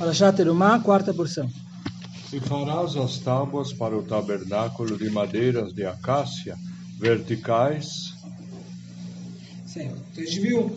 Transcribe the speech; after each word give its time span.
Parashat 0.00 0.34
Terumá, 0.34 0.80
quarta 0.80 1.12
porção. 1.12 1.46
E 2.32 2.40
farás 2.40 2.96
as 2.96 3.18
tábuas 3.18 3.70
para 3.70 3.94
o 3.94 4.02
tabernáculo 4.02 4.96
de 4.96 5.10
madeiras 5.10 5.74
de 5.74 5.84
acácia, 5.84 6.56
verticais. 6.98 8.14
Sim. 9.66 9.90
Então 10.10 10.24
a 10.24 10.26
gente 10.26 10.40
viu 10.40 10.74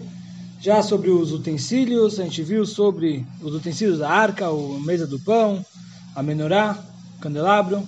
já 0.60 0.84
sobre 0.84 1.10
os 1.10 1.32
utensílios, 1.32 2.20
a 2.20 2.24
gente 2.26 2.44
viu 2.44 2.66
sobre 2.66 3.26
os 3.42 3.56
utensílios 3.56 4.00
da 4.00 4.10
arca, 4.10 4.48
a 4.48 4.80
mesa 4.86 5.08
do 5.08 5.18
pão, 5.22 5.66
a 6.14 6.22
menorá, 6.22 6.78
o 7.16 7.22
candelabro. 7.22 7.82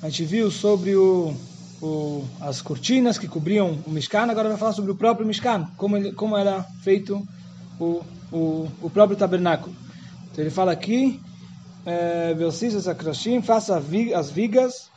A 0.00 0.08
gente 0.08 0.24
viu 0.24 0.50
sobre 0.50 0.96
o, 0.96 1.34
o, 1.82 2.24
as 2.40 2.62
cortinas 2.62 3.18
que 3.18 3.28
cobriam 3.28 3.78
o 3.86 3.90
Mishkan. 3.90 4.30
Agora 4.30 4.48
vai 4.48 4.56
falar 4.56 4.72
sobre 4.72 4.90
o 4.90 4.96
próprio 4.96 5.26
Mishkan, 5.26 5.68
como, 5.76 5.98
ele, 5.98 6.12
como 6.12 6.34
era 6.34 6.62
feito 6.82 7.22
o, 7.78 8.02
o, 8.32 8.70
o 8.80 8.88
próprio 8.88 9.18
tabernáculo. 9.18 9.84
Então 10.36 10.44
ele 10.44 10.50
fala 10.50 10.70
aqui, 10.70 11.18
eh, 11.86 12.34
Velcisas 12.36 12.86
Akrashim, 12.86 13.40
faça 13.40 13.82
as 14.14 14.30
vigas. 14.30 14.90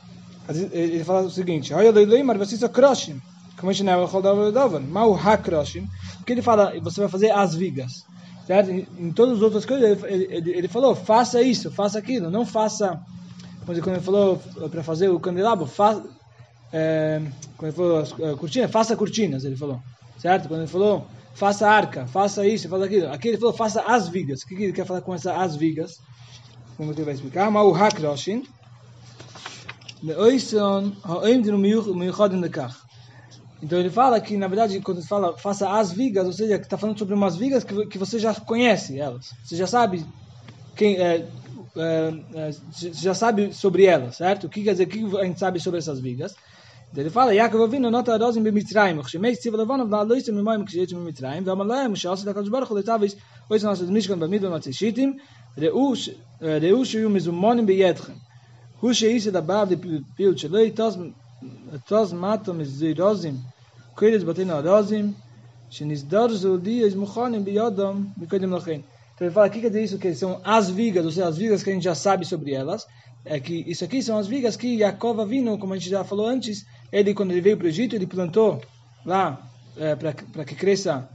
Ele 0.50 1.02
fala 1.06 1.22
o 1.22 1.32
seguinte: 1.32 1.74
Olha, 1.74 1.92
Leiloimar, 1.92 2.38
Velcisas 2.38 2.66
Akrashim. 2.66 3.22
Como 3.58 3.70
a 3.70 3.74
gente 3.74 3.88
é 3.88 4.80
Mau 4.82 5.16
Hakrashim. 5.16 5.88
Porque 6.18 6.34
ele 6.34 6.42
fala, 6.42 6.74
você 6.82 7.00
vai 7.00 7.10
fazer 7.10 7.32
as 7.32 7.56
vigas. 7.56 8.06
Certo? 8.46 8.70
Em 8.70 9.14
todas 9.14 9.38
as 9.38 9.42
outras 9.42 9.66
coisas, 9.66 10.04
ele, 10.04 10.28
ele, 10.30 10.52
ele 10.52 10.68
falou: 10.68 10.94
faça 10.94 11.42
isso, 11.42 11.72
faça 11.72 11.98
aquilo. 11.98 12.30
Não 12.30 12.46
faça. 12.46 13.00
Quando 13.66 13.88
ele 13.88 14.02
falou 14.02 14.42
para 14.70 14.84
fazer 14.84 15.08
o 15.08 15.22
candelabro, 15.22 15.66
faça. 15.68 16.04
É, 16.74 17.22
quando 17.56 17.70
ele 17.70 17.78
falou 17.78 18.36
cortinas, 18.36 18.70
faça 18.70 18.94
cortinas, 18.94 19.46
ele 19.46 19.56
falou. 19.56 19.80
Certo? 20.18 20.50
Quando 20.50 20.64
ele 20.64 20.70
falou 20.70 21.08
faça 21.34 21.70
arca, 21.70 22.08
faça 22.08 22.46
isso, 22.46 22.68
faça 22.70 22.86
aquilo. 22.86 23.12
Aqui 23.12 23.30
ele 23.30 23.38
falou, 23.38 23.54
faça 23.54 23.82
as 23.82 24.08
vigas. 24.10 24.42
O 24.42 24.48
que 24.48 24.56
ele 24.56 24.74
quer 24.74 24.86
falar 24.86 25.02
com 25.02 25.14
essa 25.14 25.36
as 25.36 25.56
vigas? 25.56 26.00
Como 26.78 26.92
ele 26.92 27.04
vai 27.04 27.14
explicar? 27.14 27.52
Mas 27.52 27.66
o 27.66 27.74
hakroshin. 27.74 28.44
Então 33.62 33.78
ele 33.78 33.90
fala 33.90 34.22
que, 34.22 34.38
na 34.38 34.48
verdade, 34.48 34.80
quando 34.80 35.06
fala 35.06 35.38
faça 35.38 35.70
as 35.70 35.92
vigas, 35.92 36.26
ou 36.26 36.32
seja, 36.32 36.58
que 36.58 36.66
está 36.66 36.78
falando 36.78 36.98
sobre 36.98 37.14
umas 37.14 37.36
vigas 37.36 37.64
que, 37.64 37.86
que 37.88 37.98
você 37.98 38.18
já 38.18 38.34
conhece 38.34 38.98
elas. 38.98 39.34
Você 39.44 39.58
já 39.58 39.68
sabe 39.68 40.06
quem 40.76 40.96
é, 40.96 41.28
é, 41.76 42.14
é, 42.36 42.52
já 42.94 43.14
sabe 43.14 43.54
sobre 43.54 43.86
elas, 43.86 44.16
certo? 44.16 44.48
O 44.48 44.50
que 44.50 44.64
quer 44.64 44.72
dizer, 44.72 44.86
o 44.86 44.88
que 44.88 45.18
a 45.18 45.26
gente 45.26 45.40
sabe 45.40 45.60
sobre 45.60 45.80
essas 45.80 46.00
vigas? 46.00 46.34
ele 46.97 47.11
fala, 47.11 47.33
Yaakov 47.35 47.65
Avinu 47.69 47.91
nota 47.91 48.17
rozim 48.19 48.45
b'mitzrayim, 48.45 48.99
uchshemei 49.01 49.35
tziv 49.37 49.55
levanov 49.55 49.89
na'aloisim 49.89 50.35
mimayim 50.35 50.65
ksheyetzim 50.65 50.99
b'mitzrayim, 50.99 51.45
v'amar 51.45 51.67
lahem, 51.67 51.97
she'asit 51.97 52.27
HaKadosh 52.27 52.51
Baruch 52.51 52.69
Hu 52.69 52.75
letavis, 52.75 53.17
ois 53.51 53.63
nasat 53.63 53.89
mishkan 53.89 54.19
b'midbar 54.19 54.51
matzishitim, 54.51 55.19
ראו 55.59 56.85
שיהיו 56.85 57.11
מזומונים 57.11 57.67
בידכם. 57.67 58.13
הוא 58.81 58.93
שאיסד 58.93 59.37
הבא 59.37 59.65
ופעילות 59.71 60.39
שלא 60.39 60.59
יתוז 60.59 62.13
מטו 62.13 62.55
מזירוזים, 62.55 63.37
קוירס 63.95 64.23
בתינו 64.23 64.53
הרוזים, 64.53 65.13
שנסדרזו 65.71 66.57
לי 66.65 66.85
אז 66.85 66.95
מוכנים 66.95 67.45
ביודום 67.45 68.07
מקודם 68.19 68.53
לכן. 68.53 68.81
Então 69.15 69.27
ele 69.29 69.35
fala 69.35 69.47
aqui 69.47 69.61
quer 69.61 69.69
dizer 69.69 69.85
isso 69.85 69.99
que 69.99 70.13
são 70.13 70.41
as 70.43 70.69
vigas, 70.69 71.05
ou 71.05 71.13
seja, 71.13 71.29
as 71.29 71.39
vigas 71.39 71.63
que 71.63 71.71
a 71.71 71.73
gente 71.73 71.85
já 71.85 71.95
sabe 71.95 72.25
sobre 72.25 72.53
elas. 72.53 72.85
É 73.25 73.39
que 73.39 73.65
isso 73.67 73.85
aqui 73.85 74.03
são 74.03 74.19
as 74.19 74.27
vigas 74.27 74.57
que 74.57 74.75
Yaakov 74.75 75.25
vindo, 75.25 75.57
como 75.57 75.73
a 75.73 75.79
gente 75.79 75.89
já 75.89 76.03
falou 76.03 76.27
antes, 76.27 76.67
ele 76.92 77.14
quando 77.14 77.32
ele 77.32 77.42
veio 77.42 77.58
para 77.58 77.66
o 77.66 77.70
Egito, 77.70 77.96
ele 77.96 78.08
plantou 78.08 78.62
lá 79.06 79.42
é, 79.78 79.96
para 79.96 80.46
que 80.46 80.56
cresça 80.56 81.10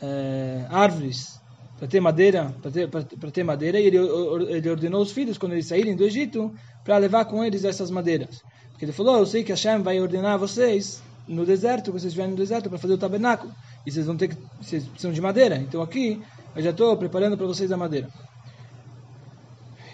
é, 0.00 0.66
árvores, 0.68 1.40
para 1.78 1.88
ter 1.88 2.00
madeira, 2.00 2.54
para 2.62 2.70
ter, 2.70 2.88
ter 3.32 3.44
madeira, 3.44 3.80
e 3.80 3.86
ele, 3.86 3.98
ele 3.98 4.70
ordenou 4.70 5.02
os 5.02 5.12
filhos 5.12 5.36
quando 5.36 5.52
eles 5.52 5.66
saírem 5.66 5.96
do 5.96 6.04
Egito 6.04 6.54
para 6.84 6.98
levar 6.98 7.24
com 7.24 7.44
eles 7.44 7.64
essas 7.64 7.90
madeiras. 7.90 8.42
Porque 8.70 8.84
ele 8.84 8.92
falou, 8.92 9.18
eu 9.18 9.26
sei 9.26 9.42
que 9.42 9.52
Hashem 9.52 9.82
vai 9.82 10.00
ordenar 10.00 10.38
vocês 10.38 11.02
no 11.26 11.44
deserto, 11.46 11.90
vocês 11.90 12.06
estiverem 12.06 12.32
no 12.32 12.36
deserto 12.36 12.68
para 12.68 12.78
fazer 12.78 12.94
o 12.94 12.98
tabernáculo, 12.98 13.52
e 13.86 13.90
vocês 13.90 14.06
vão 14.06 14.16
ter 14.16 14.28
que, 14.28 14.36
vocês 14.60 14.84
precisam 14.84 15.12
de 15.12 15.20
madeira. 15.20 15.56
Então 15.56 15.82
aqui 15.82 16.20
eu 16.54 16.62
já 16.62 16.70
estou 16.70 16.96
preparando 16.96 17.36
para 17.36 17.46
vocês 17.46 17.72
a 17.72 17.76
madeira. 17.76 18.08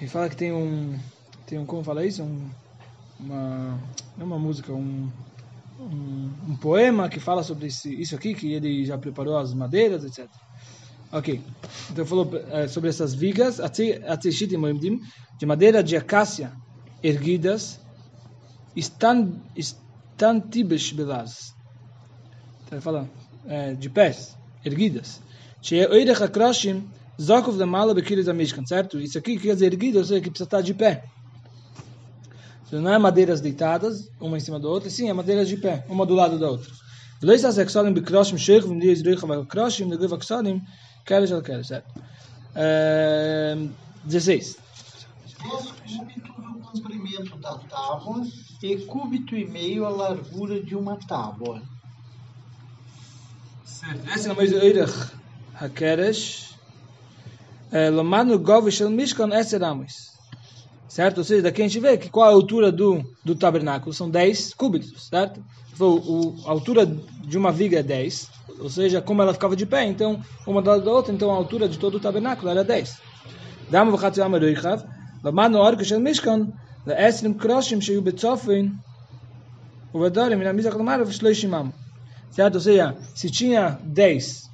E 0.01 0.07
fala 0.07 0.29
que 0.29 0.37
tem 0.37 0.53
um, 0.53 0.99
tem 1.47 1.59
um 1.59 1.67
como 1.67 1.85
fala 1.85 2.05
isso, 2.05 2.23
um, 2.23 2.49
uma, 3.23 3.79
não 4.17 4.27
uma 4.27 4.39
música, 4.39 4.73
um, 4.73 5.11
um, 5.79 6.31
um, 6.49 6.57
poema 6.57 7.09
que 7.09 7.21
fala 7.21 7.43
sobre 7.43 7.69
esse, 7.69 7.95
isso 8.01 8.15
aqui, 8.15 8.35
que 8.35 8.53
ele 8.53 8.85
já 8.85 8.99
preparou 8.99 9.37
as 9.37 9.53
madeiras, 9.55 10.05
etc. 10.05 10.29
Ok. 11.13 11.41
Então 11.91 12.07
falou 12.07 12.31
é, 12.51 12.69
sobre 12.69 12.91
essas 12.91 13.15
vigas, 13.15 13.59
de 15.39 15.47
madeira 15.47 15.83
de 15.83 15.97
acácia 15.97 16.53
erguidas, 17.03 17.81
estantibesh 18.77 20.93
belas. 20.93 21.55
Então 22.65 22.79
ele 22.79 22.81
fala 22.81 23.11
é, 23.47 23.75
de 23.75 23.91
pés, 23.91 24.37
erguidas. 24.65 25.21
Certo? 28.67 28.99
Isso 28.99 29.19
aqui 29.19 29.39
quer 29.39 29.55
dizer 29.55 29.67
erguido, 29.67 29.99
ou 29.99 30.05
seja, 30.05 30.21
que 30.21 30.31
precisa 30.31 30.47
estar 30.47 30.63
de 30.63 30.73
pé 30.73 31.05
não 32.73 32.93
é 32.93 32.99
madeiras 32.99 33.41
deitadas, 33.41 34.09
uma 34.21 34.37
em 34.37 34.41
cima 34.41 34.61
da 34.61 34.69
outra, 34.69 34.89
sim, 34.91 35.09
é 35.09 35.13
madeiras 35.13 35.49
de 35.49 35.57
pé, 35.57 35.85
uma 35.89 36.07
do 36.07 36.15
lado 36.15 36.39
da 36.39 36.51
outra. 36.51 36.71
Dois 37.21 37.45
asexualim 37.45 37.93
bikroshim 37.93 38.39
sheikh, 38.39 38.67
é. 42.55 42.73
ehm, 43.53 43.71
um 46.39 46.61
comprimento 46.61 47.37
da 47.39 47.59
tábua 47.59 48.27
e 48.63 48.77
cúbito 48.87 49.37
e 49.37 49.47
meio 49.47 49.85
a 49.85 49.91
largura 49.91 50.63
de 50.63 50.75
uma 50.75 50.97
tábua. 50.97 51.63
Certo. 53.65 54.11
Esse 54.15 54.29
é 54.29 54.33
o 54.33 54.37
mesmo 54.37 54.59
Eirach 54.59 55.13
Hakeresh. 55.55 56.55
Eh, 57.73 57.91
Lomano 57.91 58.39
Gov 58.39 58.69
Mishkan 58.91 59.33
Eser 59.33 59.63
Amos 59.63 60.10
certo? 61.01 61.19
Ou 61.19 61.25
seja, 61.25 61.43
daqui 61.45 61.63
a 61.63 61.65
gente 61.65 61.81
vê 61.81 61.97
que 61.97 62.11
qual 62.11 62.29
é 62.29 62.29
a 62.31 62.35
altura 62.35 62.71
do, 62.71 63.03
do 63.25 63.35
tabernáculo, 63.35 63.91
são 63.91 64.11
10 64.11 64.53
cúbitos, 64.53 65.09
certo? 65.09 65.43
Então, 65.73 65.95
o, 65.97 66.37
a 66.45 66.51
altura 66.51 66.85
de 66.85 67.39
uma 67.39 67.51
viga 67.51 67.79
é 67.79 67.83
10, 67.83 68.29
ou 68.59 68.69
seja, 68.69 69.01
como 69.01 69.23
ela 69.23 69.33
ficava 69.33 69.57
de 69.57 69.65
pé, 69.65 69.87
então, 69.87 70.21
uma 70.47 70.61
da 70.61 70.75
outra, 70.75 71.11
então 71.11 71.31
a 71.31 71.35
altura 71.35 71.67
de 71.67 71.79
todo 71.79 71.95
o 71.95 72.01
tabernáculo 72.01 72.51
era 72.51 72.63
10. 72.63 72.99
Dama 73.71 73.97
v'chatzim 73.97 74.21
ameruichav, 74.21 74.85
v'mano 75.23 75.59
orgo 75.59 75.83
shel 75.83 76.01
mishkan, 76.01 76.53
v'esrim 76.85 77.33
kroshim 77.33 77.81
sheyu 77.81 78.03
betzofin, 78.03 78.71
uvedorim, 79.95 80.37
minamizach 80.37 80.77
lomar, 80.77 81.03
v'shloishimam. 81.03 81.73
Certo? 82.31 82.57
Ou 82.57 82.61
seja, 82.61 82.95
se 83.15 83.31
tinha 83.31 83.79
10, 83.83 84.51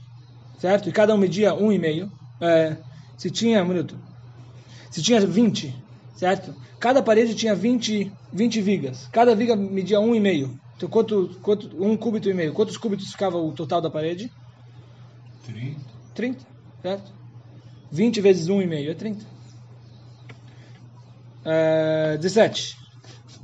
certo? 0.60 0.88
E 0.88 0.92
cada 0.92 1.12
um 1.12 1.18
media 1.18 1.50
1,5, 1.50 1.60
um 1.60 1.72
e 1.72 1.78
meio, 1.80 2.12
é, 2.40 2.76
se 3.18 3.32
tinha, 3.32 3.64
um 3.64 3.66
minuto, 3.66 3.98
se 4.92 5.02
tinha 5.02 5.20
20, 5.26 5.85
certo? 6.16 6.54
Cada 6.80 7.02
parede 7.02 7.34
tinha 7.34 7.54
20, 7.54 8.10
20 8.32 8.60
vigas. 8.60 9.08
Cada 9.12 9.34
viga 9.34 9.54
media 9.54 9.98
1,5. 9.98 10.58
Então, 10.76 10.88
quanto, 10.88 11.38
quanto, 11.42 11.82
um 11.82 11.96
cúbito 11.96 12.28
e 12.28 12.34
meio. 12.34 12.52
Quantos 12.52 12.76
cúbitos 12.76 13.10
ficava 13.10 13.38
o 13.38 13.52
total 13.52 13.80
da 13.80 13.90
parede? 13.90 14.32
30. 15.44 15.80
30, 16.14 16.46
certo? 16.82 17.12
20 17.90 18.20
vezes 18.20 18.48
1,5 18.48 18.90
é 18.90 18.94
30. 18.94 19.24
É, 21.44 22.18
17. 22.18 22.76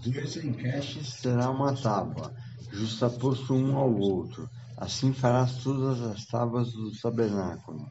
Dois 0.04 0.36
encaixes 0.36 1.08
será 1.08 1.48
uma 1.48 1.74
tábua, 1.74 2.34
justaposto 2.72 3.54
um 3.54 3.76
ao 3.76 3.94
outro. 3.94 4.50
Assim 4.76 5.12
farás 5.12 5.54
todas 5.58 6.00
as 6.00 6.24
tábuas 6.26 6.72
do 6.72 6.90
tabernáculo. 7.00 7.88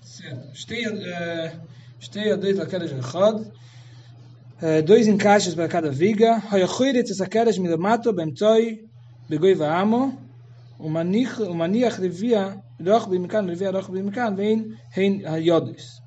Certo. 0.00 0.54
Esteia, 0.54 1.60
esteia 2.00 2.32
é, 2.32 2.36
desde 2.36 2.64
queda 2.64 2.88
de 2.88 2.94
Rod 2.94 3.46
אחד, 4.61 4.85
dois 4.85 5.07
encaixes 5.07 5.55
para 5.55 5.67
cada 5.67 5.89
viga, 5.89 6.41
hoyachuirit 6.51 7.09
es 7.09 7.21
akeres 7.21 7.57
milamato 7.57 8.11
bemtoi 8.13 8.89
begoi 9.29 9.53
vaamo, 9.55 10.17
umaniach 10.79 11.99
revia 11.99 12.61
roch 12.79 13.07
bimikan, 13.09 13.47
revia 13.47 13.71
roch 13.71 13.89
bimikan, 13.91 14.35
vein 14.35 14.75
hein 14.95 15.23
hayodis. 15.25 16.01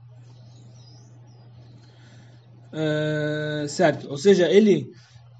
certo, 3.68 4.08
ou 4.10 4.16
seja, 4.16 4.48
ele 4.48 4.90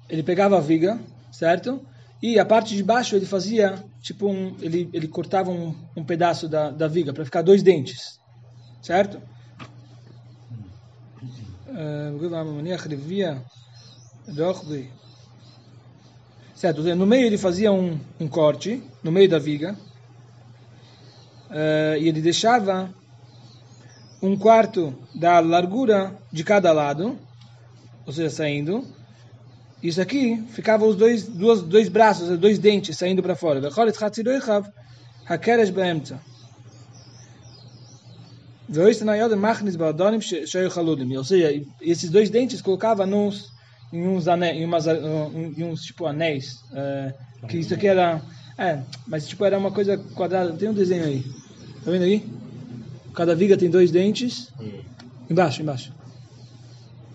ele 0.09 0.23
pegava 0.23 0.57
a 0.57 0.61
viga, 0.61 0.99
certo? 1.31 1.81
E 2.21 2.39
a 2.39 2.45
parte 2.45 2.75
de 2.75 2.83
baixo 2.83 3.15
ele 3.15 3.25
fazia, 3.25 3.83
tipo, 4.01 4.27
um, 4.27 4.55
ele, 4.61 4.89
ele 4.93 5.07
cortava 5.07 5.49
um, 5.51 5.75
um 5.95 6.03
pedaço 6.03 6.47
da, 6.47 6.69
da 6.69 6.87
viga 6.87 7.11
para 7.11 7.25
ficar 7.25 7.41
dois 7.41 7.63
dentes, 7.63 8.19
certo? 8.81 9.21
Certo, 16.54 16.82
no 16.82 17.06
meio 17.06 17.26
ele 17.26 17.38
fazia 17.38 17.70
um, 17.70 18.00
um 18.18 18.26
corte, 18.26 18.82
no 19.00 19.12
meio 19.12 19.28
da 19.28 19.38
viga, 19.38 19.76
uh, 21.48 21.96
e 21.96 22.08
ele 22.08 22.20
deixava 22.20 22.92
um 24.20 24.36
quarto 24.36 24.92
da 25.14 25.38
largura 25.38 26.12
de 26.32 26.42
cada 26.42 26.72
lado, 26.72 27.16
ou 28.04 28.12
seja, 28.12 28.30
saindo. 28.30 28.84
Isso 29.80 30.00
aqui 30.00 30.44
ficava 30.48 30.84
os 30.84 30.96
dois, 30.96 31.28
duas, 31.28 31.62
dois 31.62 31.88
braços, 31.88 32.36
dois 32.36 32.58
dentes 32.58 32.98
saindo 32.98 33.22
para 33.22 33.36
fora. 33.36 33.60
Ou 41.16 41.24
seja, 41.24 41.64
esses 41.80 42.10
dois 42.10 42.28
dentes 42.28 42.60
colocava 42.60 43.06
nos, 43.06 43.50
em 43.92 44.06
uns, 44.06 44.28
anéis, 44.28 44.58
em 44.58 44.64
umas, 44.64 44.86
em 44.86 45.64
uns 45.64 45.82
tipo 45.82 46.04
anéis. 46.06 46.58
É, 46.72 47.14
que 47.48 47.58
isso 47.58 47.72
aqui 47.72 47.86
era. 47.86 48.20
É, 48.58 48.80
mas 49.06 49.26
tipo 49.26 49.44
era 49.44 49.56
uma 49.58 49.72
coisa 49.72 49.96
quadrada. 50.14 50.52
Tem 50.52 50.68
um 50.68 50.74
desenho 50.74 51.04
aí. 51.04 51.24
Tá 51.84 51.90
vendo 51.90 52.02
aí? 52.02 52.24
Cada 53.14 53.34
viga 53.34 53.56
tem 53.56 53.70
dois 53.70 53.90
dentes. 53.90 54.52
Embaixo, 55.30 55.62
embaixo. 55.62 55.92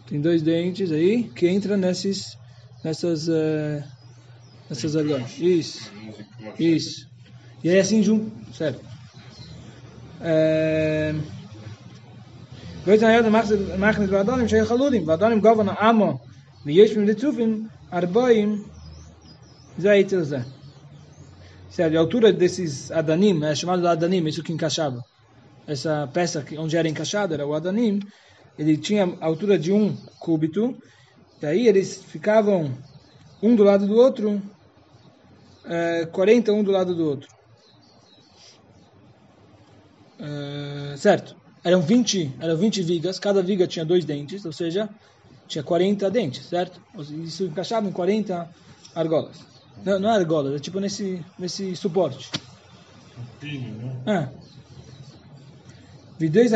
Tem 0.07 0.19
dois 0.19 0.41
dentes 0.41 0.91
aí 0.91 1.23
que 1.23 1.47
entra 1.47 1.77
nesses, 1.77 2.37
nessas, 2.83 3.27
uh, 3.27 3.83
nessas 4.69 4.95
argolas. 4.95 5.37
Isso, 5.39 5.91
isso. 6.59 7.07
E 7.63 7.69
aí 7.69 7.79
assim 7.79 8.03
junto, 8.03 8.31
Goiz 12.85 13.01
an 13.01 13.13
yad 13.13 13.29
machn 13.31 14.03
es 14.03 14.09
vadonim 14.09 14.47
shel 14.49 14.65
chaludim, 14.65 15.05
vadonim 15.05 15.39
govern 15.39 15.69
amo, 15.69 16.19
mi 16.65 16.73
yesh 16.73 16.97
mit 16.97 17.17
tsufim 17.17 17.69
arbaim 17.89 18.59
zayt 19.79 20.09
ze. 20.09 20.43
Se 21.69 21.81
eh, 21.81 21.95
a 21.95 21.99
altura 21.99 22.33
desses 22.33 22.91
adanim, 22.91 23.41
é 23.45 23.55
chamado 23.55 23.81
de 23.81 23.87
adanim, 23.87 24.27
isso 24.27 24.43
que 24.43 24.51
encaixava. 24.51 25.01
Essa 25.65 26.09
peça 26.13 26.43
que 26.43 26.57
onde 26.57 26.75
era 26.75 26.89
encaixada 26.89 27.33
era 27.35 27.47
o 27.47 27.53
adanim, 27.53 28.01
ele 28.59 28.73
er 28.73 28.77
tinha 28.77 29.05
a 29.21 29.25
altura 29.25 29.57
de 29.57 29.71
um 29.71 29.95
cúbito, 30.19 30.77
daí 31.39 31.69
eles 31.69 31.97
er 31.97 32.03
ficavam 32.03 32.77
um 33.41 33.55
do 33.55 33.63
lado 33.63 33.87
do 33.87 33.95
outro, 33.95 34.41
eh, 35.65 36.01
é, 36.01 36.05
40 36.07 36.51
um 36.51 36.63
do 36.63 36.71
lado 36.71 36.93
do 36.93 37.05
outro. 37.07 37.29
É, 40.19 40.97
certo 40.97 41.42
eram 41.63 41.81
20, 41.81 42.33
eram 42.39 42.57
20 42.57 42.81
vigas, 42.83 43.19
cada 43.19 43.41
viga 43.41 43.65
tinha 43.65 43.85
dois 43.85 44.03
dentes, 44.03 44.45
ou 44.45 44.51
seja, 44.51 44.89
tinha 45.47 45.63
40 45.63 46.11
dentes, 46.11 46.45
certo? 46.45 46.81
Isso 47.23 47.45
encaixava 47.45 47.87
em 47.87 47.91
40 47.91 48.49
argolas. 48.93 49.37
Não, 49.83 49.99
não 49.99 50.09
é 50.09 50.13
argolas, 50.13 50.55
é 50.55 50.59
tipo 50.59 50.79
nesse, 50.79 51.23
nesse 51.37 51.75
suporte. 51.75 52.29
Um 53.17 53.39
pino, 53.39 53.77
né? 53.77 53.95
É. 54.05 54.53
Vidês 56.19 56.53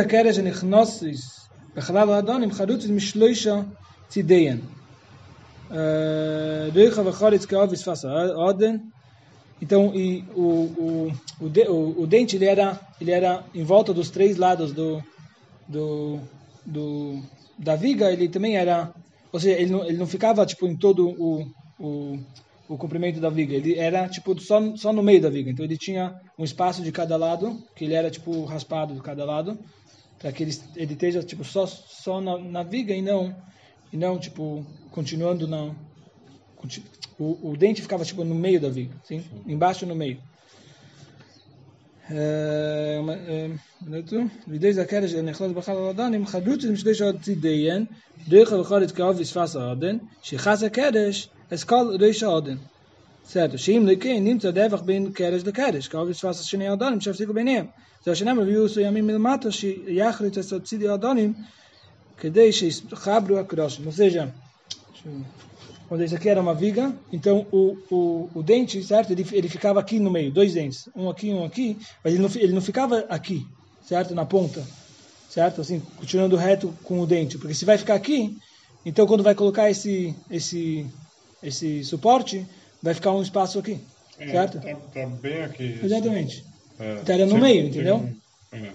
adonim, 8.58 8.90
então, 9.62 9.94
e, 9.96 10.24
o, 10.36 10.42
o, 10.42 11.14
o, 11.42 11.50
de, 11.50 11.68
o, 11.68 12.02
o 12.02 12.08
dente 12.08 12.36
ele 12.36 12.46
era, 12.46 12.80
ele 13.02 13.12
era 13.12 13.44
em 13.54 13.64
volta 13.64 13.94
dos 13.94 14.10
três 14.10 14.38
lados 14.38 14.72
do, 14.72 15.04
do, 15.68 16.20
do, 16.66 17.22
da 17.58 17.76
viga, 17.76 18.12
ele 18.12 18.30
também 18.30 18.56
era, 18.56 18.94
ou 19.32 19.40
seja, 19.40 19.60
ele 19.60 19.72
não, 19.72 19.86
ele 19.86 19.98
não 19.98 20.08
ficava 20.08 20.46
tipo 20.46 20.68
em 20.68 20.78
todo 20.78 21.10
o, 21.10 21.52
o, 21.80 22.20
o 22.70 22.78
comprimento 22.78 23.20
da 23.20 23.30
viga, 23.30 23.56
ele 23.56 23.76
era 23.76 24.08
tipo 24.08 24.40
só, 24.40 24.76
só 24.76 24.94
no 24.94 25.02
meio 25.02 25.22
da 25.22 25.30
viga. 25.30 25.50
Então 25.50 25.66
ele 25.66 25.78
tinha 25.78 26.16
um 26.38 26.44
espaço 26.44 26.84
de 26.84 26.92
cada 26.92 27.18
lado, 27.18 27.64
que 27.76 27.86
ele 27.86 27.96
era 27.96 28.12
tipo 28.12 28.46
raspado 28.46 28.94
de 28.94 29.02
cada 29.02 29.26
lado, 29.26 29.58
para 30.20 30.32
que 30.32 30.44
ele, 30.44 30.56
ele 30.76 30.94
esteja 30.94 31.24
tipo 31.24 31.44
só, 31.44 31.66
só 31.66 32.22
na, 32.22 32.38
na 32.38 32.64
viga 32.64 32.94
e 32.94 33.02
não, 33.02 33.36
e 33.92 33.98
não 33.98 34.20
tipo 34.20 34.64
continuando 34.92 35.48
na, 35.48 35.74
o, 37.19 37.51
o 37.51 37.57
dente 37.57 37.83
ficava 37.83 38.05
tipo 38.05 38.25
no 38.25 38.35
meio 38.35 38.61
da 38.61 38.69
viga, 38.69 38.95
sim? 39.05 39.23
Embaixo 39.47 39.87
no 39.87 39.95
meio. 39.95 40.19
וידי 44.49 44.81
הקרש 44.81 45.15
נכנס 45.15 45.51
בחלל 45.51 45.77
האדן 45.77 46.15
עם 46.15 46.27
חדות 46.27 46.65
עם 46.65 46.77
שתי 46.77 46.95
שעות 46.95 47.17
צידיין 47.23 47.85
דרך 48.29 48.53
וחורת 48.53 48.91
כאוביס 48.91 49.37
פס 49.37 49.57
האדן 49.57 49.97
שחס 50.23 50.63
הקרש 50.63 51.29
es 51.53 51.65
kol 51.65 51.99
reish 52.01 52.23
aden 52.23 52.59
certo 53.33 53.59
shim 53.59 53.85
leke 53.87 54.21
nimmt 54.21 54.43
der 54.43 54.65
einfach 54.65 54.85
bin 54.85 55.13
keres 55.13 55.45
de 55.45 55.53
keres 55.53 55.87
kauf 55.89 56.09
es 56.09 56.23
was 56.25 56.39
shne 56.49 56.67
aden 56.75 57.01
shaf 57.01 57.17
sik 57.17 57.29
benem 57.39 57.67
so 58.05 58.15
shnem 58.15 58.39
vi 58.49 58.57
us 58.57 58.77
yamim 58.77 59.05
mil 59.05 59.19
mato 59.19 59.51
shi 59.51 59.71
yachrit 60.01 60.37
es 60.39 60.49
tzid 60.49 60.83
aden 60.97 61.31
kedei 62.21 62.51
shi 62.59 62.69
khabru 63.05 63.35
akrosh 63.43 63.77
ou 63.87 63.93
seja 63.93 64.25
quando 65.88 66.04
isso 66.04 66.16
aqui 66.16 66.30
era 66.30 66.42
uma 66.42 66.54
viga 66.54 66.94
então 67.12 67.46
o, 67.52 67.78
o, 67.90 68.30
o 68.36 68.44
dente 68.44 68.84
certo 68.84 69.12
ele, 69.12 69.26
ele 69.32 69.50
ficava 69.50 69.80
aqui 69.80 70.00
no 70.00 70.12
meio 70.12 70.32
dois 70.32 70.54
dentes 70.54 70.90
um 70.96 71.10
aqui 71.10 71.30
um 71.32 71.44
aqui 71.46 71.78
mas 72.04 72.14
ele 72.14 72.22
não 72.24 72.30
ele 72.36 72.54
não 72.54 72.62
ficava 72.62 73.00
aqui 73.10 73.46
certo 73.82 74.14
na 74.16 74.26
ponta 74.26 74.64
certo 75.30 75.62
assim 75.62 75.80
continuando 75.98 76.36
reto 76.36 76.74
com 76.84 77.00
o 77.00 77.08
dente 77.08 77.38
porque 77.38 77.54
se 77.54 77.66
vai 77.66 77.78
ficar 77.78 77.96
aqui 77.96 78.36
então 78.86 79.06
quando 79.08 79.24
vai 79.24 79.36
colocar 79.36 79.70
esse 79.70 80.16
esse 80.30 80.86
esse 81.44 81.84
suporte, 81.84 82.44
vai 82.82 82.96
ficar 82.96 83.12
um 83.12 83.22
espaço 83.22 83.60
aqui, 83.60 83.78
É, 84.18 84.28
certo? 84.28 84.60
Tá, 84.60 84.74
tá 84.76 85.06
bem 85.22 85.44
aqui. 85.44 85.80
Exatamente. 85.84 86.44
É, 86.80 86.94
Então 87.02 87.14
era 87.16 87.26
no 87.28 87.34
tem- 87.34 87.42
meio, 87.42 87.62
tem 87.62 87.70
entendeu? 87.70 87.96
um- 87.98 88.16
é. 88.54 88.74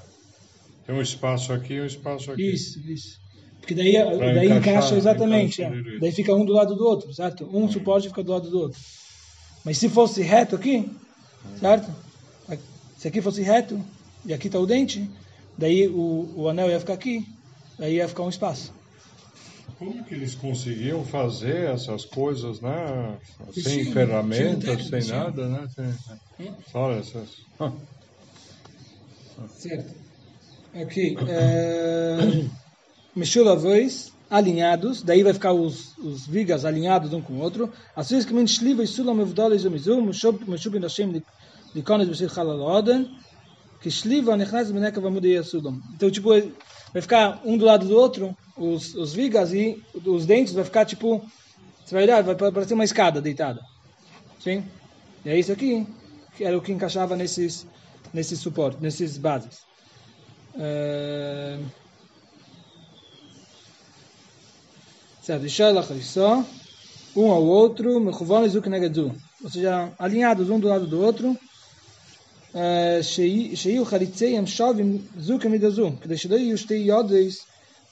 Tem 0.86 0.94
um 0.94 1.02
espaço 1.02 1.52
aqui 1.52 1.74
e 1.74 1.80
um 1.80 1.86
espaço 1.86 2.30
aqui. 2.30 2.52
Isso, 2.52 2.78
isso. 2.80 3.18
Porque 3.62 3.74
daí, 3.74 3.92
Pra 3.92 4.34
daí 4.34 4.50
encaixa 4.52 4.96
exatamente. 4.96 5.62
encaixa 5.62 5.74
é. 5.96 5.98
Daí 6.00 6.12
fica 6.12 6.34
um 6.34 6.44
do 6.44 6.52
lado 6.52 6.74
do 6.74 6.84
outro, 6.84 7.14
certo? 7.14 7.48
Um 7.50 7.68
suporte 7.70 8.08
fica 8.08 8.22
do 8.22 8.32
lado 8.32 8.50
do 8.50 8.58
outro. 8.58 8.78
Mas 9.64 9.78
se 9.78 9.88
fosse 9.88 10.20
reto 10.20 10.56
aqui, 10.56 10.90
certo? 11.58 11.90
Se 12.98 13.08
aqui 13.08 13.20
fosse 13.22 13.40
reto, 13.42 13.80
e 14.24 14.32
aqui 14.34 14.48
está 14.48 14.58
o 14.58 14.66
dente, 14.66 15.08
daí 15.56 15.88
o, 15.88 16.32
o 16.36 16.48
anel 16.48 16.68
ia 16.70 16.78
ficar 16.80 16.92
aqui, 16.94 17.24
daí 17.78 17.94
ia 17.94 18.08
ficar 18.08 18.24
um 18.24 18.28
espaço. 18.28 18.72
Como 19.78 20.04
que 20.04 20.14
eles 20.14 20.34
conseguiam 20.34 21.04
fazer 21.04 21.70
essas 21.70 22.04
coisas, 22.04 22.60
né? 22.60 23.18
Sem 23.52 23.78
tinham- 23.80 23.92
ferramentas, 23.92 24.86
sem 24.86 25.04
nada, 25.06 25.48
né? 25.48 25.66
Sem, 25.74 26.46
Hum? 26.48 26.54
só 26.70 26.92
essas. 26.92 27.28
Certo. 29.48 29.94
Ok. 30.74 31.16
É... 31.28 32.18
Meshulavões 33.14 34.12
alinhados, 34.30 35.02
daí 35.02 35.22
vai 35.22 35.34
ficar 35.34 35.52
os, 35.52 35.96
os 35.98 36.26
vigas 36.26 36.64
alinhados 36.64 37.12
um 37.12 37.20
com 37.20 37.34
o 37.34 37.40
outro. 37.40 37.70
As 37.94 38.10
vezes 38.10 38.24
que 38.24 38.32
menshliva 38.32 38.82
e 38.82 38.86
sulam 38.86 39.20
evdoles 39.20 39.64
umizu, 39.64 40.00
meshubin 40.00 40.80
Hashem 40.80 41.22
likones 41.74 42.08
b'shir 42.08 42.30
chalal 42.30 42.60
oden, 42.60 43.14
que 43.82 43.90
shliva 43.90 44.34
nechnas 44.36 44.70
benekav 44.72 45.06
amudei 45.06 45.42
sulam. 45.42 45.82
Então, 45.94 46.10
tipo, 46.10 46.30
vai 46.30 47.02
ficar 47.02 47.42
um 47.44 47.58
do 47.58 47.66
lado 47.66 47.86
do 47.86 47.94
outro, 47.94 48.34
os, 48.56 48.94
os 48.94 49.12
vigas 49.12 49.52
e 49.52 49.82
os 50.04 50.24
dentes 50.24 50.54
vai 50.54 50.64
ficar 50.64 50.86
tipo, 50.86 51.22
você 51.84 51.94
vai 51.94 52.04
olhar, 52.04 52.22
vai 52.22 52.34
parecer 52.34 52.72
uma 52.72 52.84
escada 52.84 53.20
deitada. 53.20 53.60
Sim? 54.40 54.64
E 55.24 55.28
é 55.28 55.38
isso 55.38 55.52
aqui, 55.52 55.86
que 56.36 56.44
era 56.44 56.56
o 56.56 56.62
que 56.62 56.72
encaixava 56.72 57.16
nesses, 57.16 57.66
nesses 58.14 58.40
suportes, 58.40 58.80
nesses 58.80 59.18
bases. 59.18 59.60
É... 60.56 61.58
Certo, 65.21 65.45
Ishalach 65.45 65.87
só 66.01 66.45
um 67.15 67.31
ao 67.31 67.43
outro, 67.43 67.99
Mechuvon 67.99 68.45
e 68.45 68.49
Zuknegadzu. 68.49 69.11
Ou 69.43 69.49
seja, 69.49 69.91
alinhados 69.99 70.49
um 70.49 70.59
do 70.59 70.67
lado 70.67 70.87
do 70.87 71.03
outro. 71.03 71.37
שיהיו 73.01 73.85
חריצי 73.85 74.37
שווים 74.45 74.97
זו 75.19 75.37
כמידה 75.39 75.69
זו, 75.69 75.89
כדי 76.01 76.17
שלא 76.17 76.35
יהיו 76.35 76.57
שתי 76.57 76.73
יודס, 76.73 77.45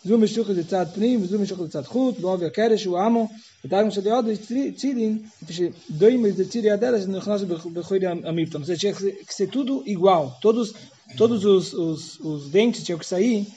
זו 0.05 0.17
משוכת 0.17 0.53
לצד 0.53 0.85
פנים 0.95 1.21
וזו 1.23 1.39
משוכת 1.39 1.61
לצד 1.61 1.83
חוץ, 1.83 2.19
בעובי 2.19 2.45
הקרש 2.45 2.85
הוא 2.85 2.99
עמו, 2.99 3.29
ותאגם 3.65 3.91
של 3.91 4.07
יודס 4.07 4.37
צירים, 4.75 5.21
שדוימס 5.49 6.35
de 6.39 6.49
צירי 6.49 6.71
הדרס 6.71 7.07
נכנס 7.07 7.41
בחורי 7.73 8.07
המפתן. 8.07 8.59
Ou 8.61 8.65
seja, 8.65 8.77
tinha 8.77 8.93
que 8.93 9.35
ser 9.35 9.47
tudo 9.47 9.83
igual. 9.85 10.37
Todos, 10.41 10.73
todos 11.17 11.45
os, 11.45 11.73
os, 11.73 12.19
os 12.19 12.49
dentes 12.49 12.83
tinham 12.83 12.99
que 12.99 13.05
sair 13.05 13.47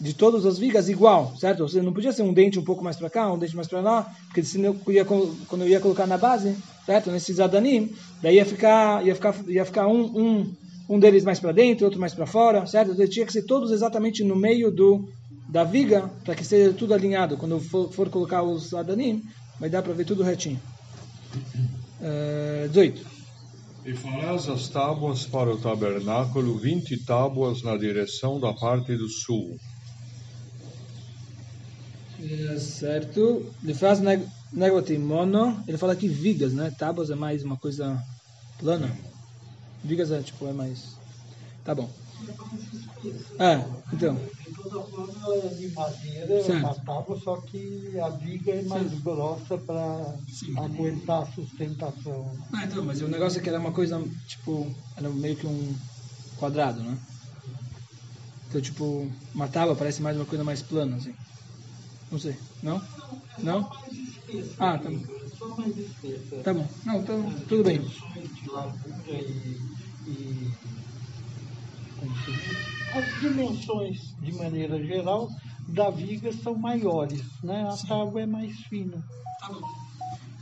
de 0.00 0.12
todas 0.12 0.44
as 0.44 0.58
vigas 0.58 0.88
igual, 0.88 1.34
certo? 1.38 1.66
Você 1.66 1.80
não 1.80 1.92
podia 1.92 2.12
ser 2.12 2.22
um 2.22 2.32
dente 2.32 2.58
um 2.58 2.64
pouco 2.64 2.84
mais 2.84 2.96
para 2.96 3.08
cá, 3.08 3.32
um 3.32 3.38
dente 3.38 3.56
mais 3.56 3.68
para 3.68 3.80
lá, 3.80 4.14
porque 4.26 4.42
senão 4.42 4.76
eu 4.86 4.92
ia, 4.92 5.04
quando 5.04 5.62
eu 5.62 5.68
ia 5.68 5.80
colocar 5.80 6.06
na 6.06 6.18
base, 6.18 6.56
certo? 6.84 7.10
Nesses 7.10 7.40
adanim, 7.40 7.90
daí 8.22 8.36
ia 8.36 8.44
ficar, 8.44 9.06
ia 9.06 9.14
ficar, 9.14 9.34
ia 9.48 9.64
ficar 9.64 9.86
um, 9.86 10.04
um, 10.04 10.54
um 10.88 10.98
deles 10.98 11.24
mais 11.24 11.40
para 11.40 11.52
dentro, 11.52 11.86
outro 11.86 11.98
mais 11.98 12.12
para 12.12 12.26
fora, 12.26 12.66
certo? 12.66 12.92
Então, 12.92 13.06
tinha 13.08 13.24
que 13.24 13.32
ser 13.32 13.42
todos 13.42 13.70
exatamente 13.70 14.22
no 14.22 14.36
meio 14.36 14.70
do 14.70 15.08
da 15.48 15.64
viga, 15.64 16.10
para 16.24 16.34
que 16.34 16.44
seja 16.44 16.72
tudo 16.72 16.92
alinhado. 16.92 17.36
Quando 17.36 17.60
for, 17.60 17.90
for 17.92 18.08
colocar 18.10 18.42
os 18.42 18.74
adanim, 18.74 19.22
vai 19.60 19.70
dar 19.70 19.82
para 19.82 19.92
ver 19.92 20.04
tudo 20.04 20.22
retinho. 20.22 20.60
Uh, 22.00 22.68
18. 22.68 23.06
E 23.86 23.94
farás 23.94 24.48
as 24.48 24.68
tábuas 24.68 25.24
para 25.24 25.48
o 25.48 25.56
tabernáculo, 25.56 26.58
vinte 26.58 26.96
tábuas 27.04 27.62
na 27.62 27.76
direção 27.76 28.40
da 28.40 28.52
parte 28.52 28.96
do 28.96 29.08
sul. 29.08 29.56
É, 32.18 32.58
certo. 32.58 33.52
Ele 33.62 33.74
faz 33.74 34.00
neg 34.00 34.26
mono. 34.98 35.62
Ele 35.66 35.78
fala 35.78 35.92
aqui 35.92 36.08
vigas, 36.08 36.52
né? 36.52 36.70
Tábuas 36.78 37.10
é 37.10 37.14
mais 37.14 37.42
uma 37.44 37.56
coisa 37.56 38.02
plana. 38.58 38.90
Vigas 39.84 40.10
é 40.10 40.20
tipo, 40.22 40.46
é 40.46 40.52
mais. 40.52 40.96
Tá 41.64 41.74
bom. 41.74 41.90
É, 43.38 43.62
então. 43.92 44.14
De 44.14 44.54
toda 44.54 44.82
forma, 44.84 45.48
de 45.50 45.68
madeira, 45.68 46.42
Certo. 46.42 46.58
uma 46.60 46.74
tábua, 46.74 47.20
só 47.20 47.36
que 47.42 47.98
a 48.00 48.08
viga 48.08 48.52
é 48.52 48.62
mais 48.62 48.88
Certo. 48.90 49.02
grossa 49.02 49.58
para 49.58 50.16
aguentar 50.56 51.22
a 51.22 51.26
sustentação. 51.26 52.36
Ah, 52.52 52.64
então, 52.64 52.84
mas 52.84 53.02
o 53.02 53.08
negócio 53.08 53.38
é 53.38 53.42
que 53.42 53.48
era 53.48 53.58
uma 53.58 53.72
coisa, 53.72 54.02
tipo, 54.26 54.74
era 54.96 55.08
meio 55.10 55.36
que 55.36 55.46
um 55.46 55.74
quadrado, 56.38 56.82
né? 56.82 56.98
Então, 58.48 58.60
tipo, 58.60 59.10
uma 59.34 59.48
tábua 59.48 59.76
parece 59.76 60.00
mais 60.00 60.16
uma 60.16 60.24
coisa 60.24 60.42
mais 60.42 60.62
plana, 60.62 60.96
assim. 60.96 61.14
Não 62.16 62.20
sei. 62.20 62.34
Não? 62.62 62.82
Não? 63.40 63.70
Ah, 64.58 64.78
tá 64.78 64.88
bom. 64.88 65.00
Tá 66.42 66.54
bom. 66.54 66.66
Não, 66.86 67.00
então, 67.00 67.30
tudo 67.46 67.64
bem. 67.64 67.82
As 72.94 73.20
dimensões 73.20 74.14
de 74.18 74.32
maneira 74.32 74.82
geral 74.82 75.28
da 75.68 75.90
viga 75.90 76.32
são 76.32 76.54
maiores, 76.54 77.20
né? 77.42 77.68
A 77.70 77.76
tábua 77.86 78.22
é 78.22 78.26
mais 78.26 78.56
fina. 78.60 78.96
Tá 79.38 79.52
bom. 79.52 79.60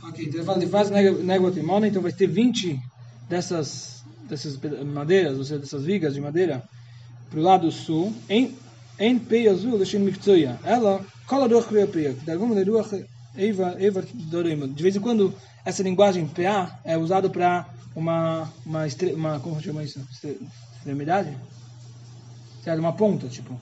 Ok, 0.07 0.25
então 0.25 0.57
de 0.57 0.67
faz 0.67 0.89
negotimona, 0.89 1.89
então 1.89 2.01
vai 2.01 2.13
ter 2.13 2.27
20 2.27 2.79
dessas, 3.27 4.01
dessas 4.29 4.57
madeiras, 4.85 5.37
ou 5.37 5.43
seja, 5.43 5.59
dessas 5.59 5.83
vigas 5.83 6.13
de 6.13 6.21
madeira, 6.21 6.63
para 7.29 7.39
o 7.39 7.43
lado 7.43 7.69
sul, 7.69 8.15
em, 8.29 8.55
em 8.97 9.19
pei 9.19 9.49
azul, 9.49 9.77
deixando 9.77 10.05
mikzoia. 10.05 10.57
Ela, 10.63 11.05
cola 11.27 11.47
kriya 11.63 12.13
de 14.67 14.83
vez 14.83 14.95
em 14.95 14.99
quando, 14.99 15.33
essa 15.63 15.83
linguagem 15.83 16.27
PA 16.27 16.79
é 16.83 16.97
usada 16.97 17.29
para 17.29 17.67
uma, 17.95 18.49
uma, 18.65 18.85
uma, 19.15 19.39
como 19.39 19.61
chama 19.61 19.83
isso? 19.83 19.99
Extremidade? 20.77 21.35
Certo, 22.63 22.79
uma 22.79 22.93
ponta, 22.93 23.27
tipo. 23.27 23.59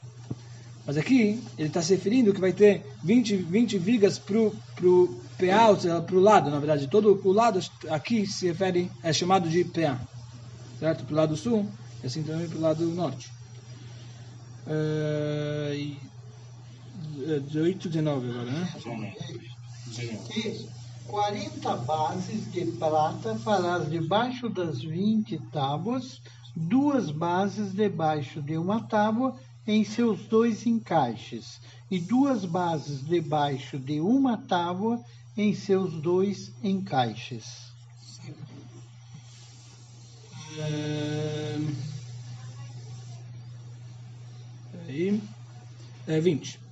Mas 0.86 0.98
aqui 0.98 1.42
ele 1.58 1.70
está 1.70 1.82
se 1.82 1.96
referindo 1.96 2.34
que 2.34 2.42
vai 2.42 2.52
ter 2.52 2.86
20, 3.04 3.38
20 3.38 3.78
vigas 3.78 4.20
pro 4.20 4.54
pro 4.76 5.22
PA, 5.38 5.70
ou 5.70 5.80
seja, 5.80 6.02
pro 6.02 6.20
lado, 6.20 6.50
na 6.50 6.60
verdade. 6.60 6.88
Todo 6.88 7.20
o 7.24 7.32
lado 7.32 7.60
aqui 7.90 8.28
se 8.28 8.48
refere, 8.48 8.92
é 9.02 9.14
chamado 9.14 9.50
de 9.50 9.64
PA. 9.64 10.00
Certo? 10.80 11.06
Pro 11.06 11.16
lado 11.16 11.36
sul, 11.38 11.66
e 12.04 12.08
assim 12.08 12.24
também 12.24 12.50
pro 12.50 12.60
lado 12.60 12.86
norte. 12.88 13.32
É, 14.68 15.74
e, 15.76 15.98
18, 17.14 17.90
19 17.90 18.30
agora, 18.30 18.52
né? 18.52 18.74
E 20.36 20.68
40 21.08 21.76
bases 21.78 22.52
de 22.52 22.66
prata 22.74 23.38
farás 23.40 23.90
debaixo 23.90 24.50
das 24.50 24.82
20 24.82 25.38
tábuas, 25.52 26.22
duas 26.56 27.12
bases 27.12 27.74
debaixo 27.74 28.42
de 28.42 28.58
uma 28.58 28.82
tábua 28.82 29.36
em 29.66 29.84
seus 29.84 30.26
dois 30.26 30.66
encaixes, 30.66 31.62
e 31.90 32.00
duas 32.00 32.46
bases 32.46 33.06
debaixo 33.06 33.78
de 33.78 34.00
uma 34.00 34.38
tábua 34.38 35.04
em 35.38 35.54
seus 35.54 35.94
dois 35.94 36.52
encaixes. 36.64 37.72
É, 40.58 41.58
Aí, 44.88 45.22
é 46.08 46.20
20. 46.20 46.63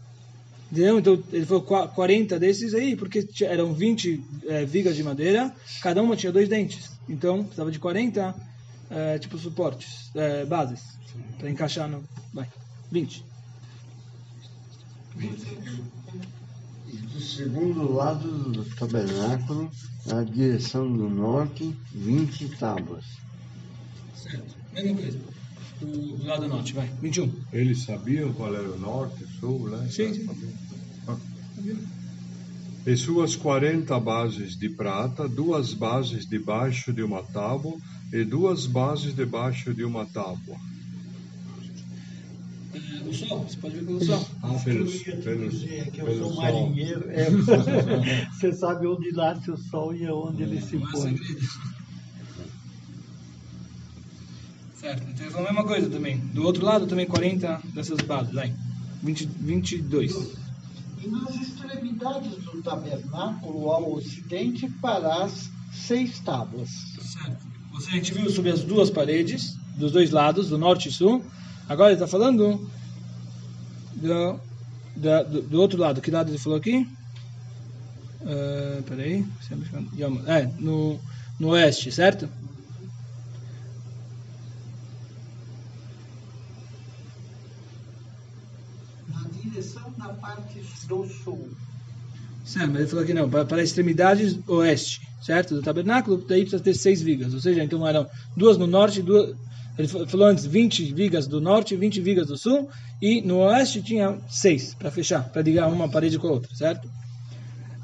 Entendeu? 0.71 0.99
Então 0.99 1.21
ele 1.33 1.45
falou 1.45 1.63
qua- 1.63 1.87
40 1.87 2.39
desses 2.39 2.73
aí, 2.73 2.95
porque 2.95 3.27
eram 3.41 3.73
20 3.73 4.23
é, 4.47 4.63
vigas 4.65 4.95
de 4.95 5.03
madeira, 5.03 5.53
cada 5.81 6.01
uma 6.01 6.15
tinha 6.15 6.31
dois 6.31 6.47
dentes. 6.47 6.91
Então 7.09 7.43
precisava 7.43 7.69
de 7.71 7.77
40 7.79 8.33
é, 8.89 9.19
tipo 9.19 9.37
suportes, 9.37 10.09
é, 10.15 10.45
bases, 10.45 10.81
para 11.37 11.49
encaixar 11.49 11.89
no. 11.89 12.01
Vai, 12.33 12.47
20. 12.89 13.25
E 16.87 16.97
do 16.97 17.19
segundo 17.21 17.91
lado 17.93 18.27
do 18.51 18.63
tabernáculo, 18.75 19.69
na 20.05 20.23
direção 20.23 20.91
do 20.91 21.09
norte, 21.09 21.75
20 21.93 22.47
tábuas. 22.57 23.05
Certo. 24.15 24.55
Mesma 24.73 24.95
coisa. 25.01 25.19
O 25.81 26.25
lado 26.25 26.47
norte, 26.47 26.73
vai. 26.73 26.87
21. 27.01 27.31
Eles 27.51 27.83
sabiam 27.83 28.31
qual 28.33 28.53
era 28.53 28.69
o 28.69 28.77
norte, 28.79 29.25
sul, 29.39 29.69
né? 29.69 29.87
Sim, 29.89 30.13
sim. 30.13 30.29
Ah. 31.07 31.17
E 32.85 32.95
suas 32.97 33.35
40 33.35 33.99
bases 33.99 34.57
de 34.57 34.69
prata, 34.69 35.27
duas 35.27 35.73
bases 35.73 36.25
debaixo 36.25 36.91
de 36.93 37.03
uma 37.03 37.21
tábua 37.23 37.77
e 38.11 38.23
duas 38.23 38.65
bases 38.65 39.13
debaixo 39.15 39.73
de 39.73 39.83
uma 39.83 40.05
tábua. 40.05 40.57
É, 42.73 43.07
o 43.07 43.13
sol, 43.13 43.43
você 43.47 43.57
pode 43.57 43.75
ver 43.75 43.85
pelo 43.85 44.03
sol. 44.03 44.25
Ah, 44.41 44.53
pelos, 44.63 45.07
Eu 45.07 45.17
pelos, 45.21 45.59
dizer 45.59 45.91
que 45.91 46.01
eu 46.01 46.17
sou 46.17 46.33
sol. 46.33 46.41
marinheiro. 46.41 47.09
É, 47.09 47.29
você 48.31 48.53
sabe 48.53 48.87
onde 48.87 49.11
nasce 49.11 49.51
o 49.51 49.57
sol 49.57 49.93
e 49.95 50.05
aonde 50.07 50.43
ele 50.43 50.61
se 50.61 50.77
Não 50.77 50.87
é 50.87 50.91
põe. 50.91 51.15
Certo, 54.81 55.03
então 55.03 55.25
ele 55.25 55.31
falou 55.31 55.47
a 55.47 55.53
mesma 55.53 55.67
coisa 55.67 55.89
também. 55.91 56.17
Do 56.33 56.43
outro 56.43 56.65
lado 56.65 56.87
também 56.87 57.05
40 57.05 57.61
dessas 57.65 58.01
bases, 58.01 58.33
vai. 58.33 58.51
20, 59.03 59.25
22. 59.27 60.35
E 61.03 61.07
nas 61.07 61.35
extremidades 61.35 62.31
do 62.37 62.63
tabernáculo 62.63 63.69
ao 63.69 63.93
ocidente 63.93 64.67
farás 64.81 65.51
seis 65.71 66.19
tábuas. 66.21 66.69
Certo. 66.99 67.45
Seja, 67.77 67.89
a 67.89 67.91
gente 67.91 68.13
viu 68.13 68.29
sobre 68.31 68.49
as 68.49 68.63
duas 68.63 68.89
paredes, 68.89 69.55
dos 69.77 69.91
dois 69.91 70.09
lados, 70.09 70.49
do 70.49 70.57
norte 70.57 70.89
e 70.89 70.91
sul. 70.91 71.23
Agora 71.69 71.91
ele 71.91 71.95
está 71.95 72.07
falando 72.07 72.67
do, 73.93 74.39
do, 74.95 75.41
do 75.43 75.61
outro 75.61 75.79
lado. 75.79 76.01
Que 76.01 76.09
lado 76.09 76.31
ele 76.31 76.39
falou 76.39 76.57
aqui? 76.57 76.87
Uh, 78.21 78.81
peraí. 78.83 79.23
É, 80.27 80.45
no, 80.59 80.99
no 81.39 81.49
oeste, 81.49 81.91
certo? 81.91 82.27
Na 90.01 90.13
direção 90.35 90.47
da 90.47 90.55
parte 90.57 90.87
do 90.87 91.07
sul. 91.23 91.49
Mas 92.43 92.75
ele 92.75 92.87
falou 92.87 93.05
que 93.05 93.13
não, 93.13 93.29
para, 93.29 93.45
para 93.45 93.57
a 93.61 93.63
extremidade 93.63 94.41
oeste, 94.47 95.01
certo? 95.21 95.55
Do 95.55 95.61
tabernáculo, 95.61 96.23
daí 96.27 96.41
precisa 96.41 96.61
ter 96.61 96.73
seis 96.73 97.01
vigas. 97.01 97.33
Ou 97.33 97.39
seja, 97.39 97.63
então 97.63 97.87
eram 97.87 98.07
duas 98.35 98.57
no 98.57 98.67
norte, 98.67 99.01
duas. 99.01 99.35
Ele 99.77 99.87
fa- 99.87 100.05
falou 100.07 100.27
antes 100.27 100.45
20 100.45 100.93
vigas 100.93 101.27
do 101.27 101.39
norte 101.39 101.73
e 101.73 101.77
20 101.77 102.01
vigas 102.01 102.27
do 102.27 102.37
sul, 102.37 102.69
e 103.01 103.21
no 103.21 103.37
oeste 103.39 103.81
tinha 103.81 104.17
seis 104.29 104.73
para 104.73 104.91
fechar, 104.91 105.29
para 105.29 105.41
ligar 105.41 105.71
uma 105.71 105.89
parede 105.89 106.19
com 106.19 106.27
a 106.27 106.31
outra, 106.31 106.53
certo? 106.55 106.89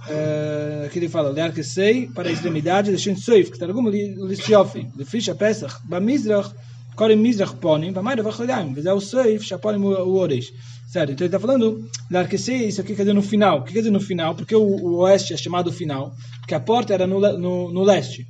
É, 0.09 0.83
aqui 0.85 0.99
ele 0.99 1.09
fala, 1.09 1.29
Lear 1.29 1.53
que 1.53 1.63
sei, 1.63 2.07
para 2.07 2.29
a 2.29 2.31
extremidade, 2.31 2.89
deixando 2.91 3.19
soif, 3.19 3.51
que 3.51 3.59
targum 3.59 3.87
listiofi, 3.89 4.83
de 4.95 5.05
ficha 5.05 5.35
pesach, 5.35 5.75
bamizrach, 5.85 6.51
korem 6.97 7.15
mizrach 7.15 7.55
ponim, 7.55 7.93
bamaira 7.93 8.23
vachledam, 8.23 8.73
que 8.73 8.85
é 8.85 8.93
o 8.93 8.99
soif, 8.99 9.45
shaponim 9.45 9.81
o 9.81 10.15
oreish. 10.15 10.51
Certo, 10.87 11.11
então 11.11 11.25
ele 11.25 11.35
está 11.35 11.39
falando, 11.39 11.89
Lear 12.09 12.27
que 12.27 12.37
sei, 12.37 12.67
isso 12.67 12.81
aqui 12.81 12.95
quer 12.95 13.03
dizer 13.03 13.13
no 13.13 13.21
final. 13.21 13.59
O 13.59 13.63
que 13.63 13.73
quer 13.73 13.79
dizer 13.79 13.91
no 13.91 13.99
final? 13.99 14.35
Porque 14.35 14.55
o, 14.55 14.63
o 14.63 14.97
oeste 14.99 15.33
é 15.33 15.37
chamado 15.37 15.71
final, 15.71 16.15
porque 16.39 16.55
a 16.55 16.59
porta 16.59 16.93
era 16.93 17.05
no, 17.05 17.19
no, 17.37 17.71
no 17.71 17.83
leste. 17.83 18.25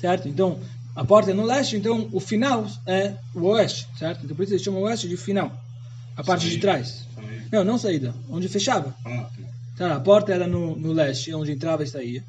Certo? 0.00 0.28
Então, 0.28 0.58
a 0.96 1.04
porta 1.04 1.30
é 1.30 1.34
no 1.34 1.44
leste, 1.44 1.76
então 1.76 2.08
o 2.12 2.20
final 2.20 2.66
é 2.86 3.14
o 3.34 3.46
oeste, 3.48 3.86
certo? 3.98 4.24
Então 4.24 4.36
por 4.36 4.42
isso 4.42 4.52
eles 4.52 4.62
chamam 4.62 4.80
o 4.82 4.84
oeste 4.84 5.08
de 5.08 5.16
final. 5.16 5.52
A 6.16 6.22
parte 6.22 6.48
de 6.48 6.58
trás. 6.58 7.06
Saída. 7.14 7.44
Não, 7.52 7.64
não 7.64 7.78
saída, 7.78 8.14
onde 8.28 8.48
fechava. 8.48 8.94
Ah, 9.04 9.28
Tá, 9.76 9.96
a 9.96 10.00
porta 10.00 10.32
era 10.32 10.46
no, 10.46 10.76
no 10.76 10.92
leste, 10.92 11.34
onde 11.34 11.50
entrava 11.50 11.82
e 11.82 11.86
saía. 11.86 12.22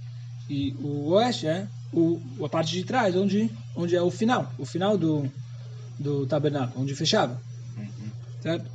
E 0.50 0.76
o 0.80 1.12
oeste 1.12 1.46
é 1.48 1.68
o, 1.94 2.20
a 2.44 2.50
parte 2.50 2.72
de 2.72 2.84
trás, 2.84 3.16
onde, 3.16 3.52
onde 3.76 3.96
é 3.96 4.02
o 4.02 4.12
final. 4.12 4.52
O 4.58 4.66
final 4.66 4.98
do, 4.98 5.30
do 6.00 6.26
tabernáculo, 6.26 6.84
onde 6.84 6.96
fechava. 6.96 7.40
Certo? 8.42 8.70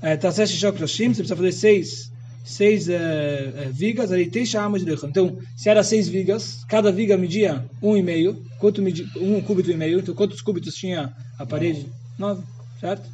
É, 0.00 0.16
tá 0.16 0.32
certo, 0.32 0.50
Shishok 0.50 0.80
Roshim, 0.80 1.08
você 1.08 1.22
precisa 1.22 1.36
fazer 1.36 1.52
seis, 1.52 2.12
seis 2.44 2.88
é, 2.88 3.52
é, 3.56 3.70
vigas, 3.72 4.10
ali 4.10 4.28
tem 4.28 4.44
chamas 4.44 4.84
de 4.84 4.90
Lechon. 4.90 5.08
Então, 5.08 5.38
se 5.56 5.68
era 5.68 5.84
seis 5.84 6.08
vigas, 6.08 6.64
cada 6.68 6.90
viga 6.90 7.16
media 7.16 7.64
um 7.80 7.96
e 7.96 8.02
meio, 8.02 8.44
quanto 8.58 8.82
media, 8.82 9.06
um 9.16 9.40
cúbito 9.40 9.70
e 9.70 9.76
meio, 9.76 10.00
então 10.00 10.14
quantos 10.14 10.40
cúbitos 10.40 10.74
tinha 10.74 11.14
a 11.38 11.46
parede? 11.46 11.86
Nove, 12.18 12.42
certo? 12.80 13.08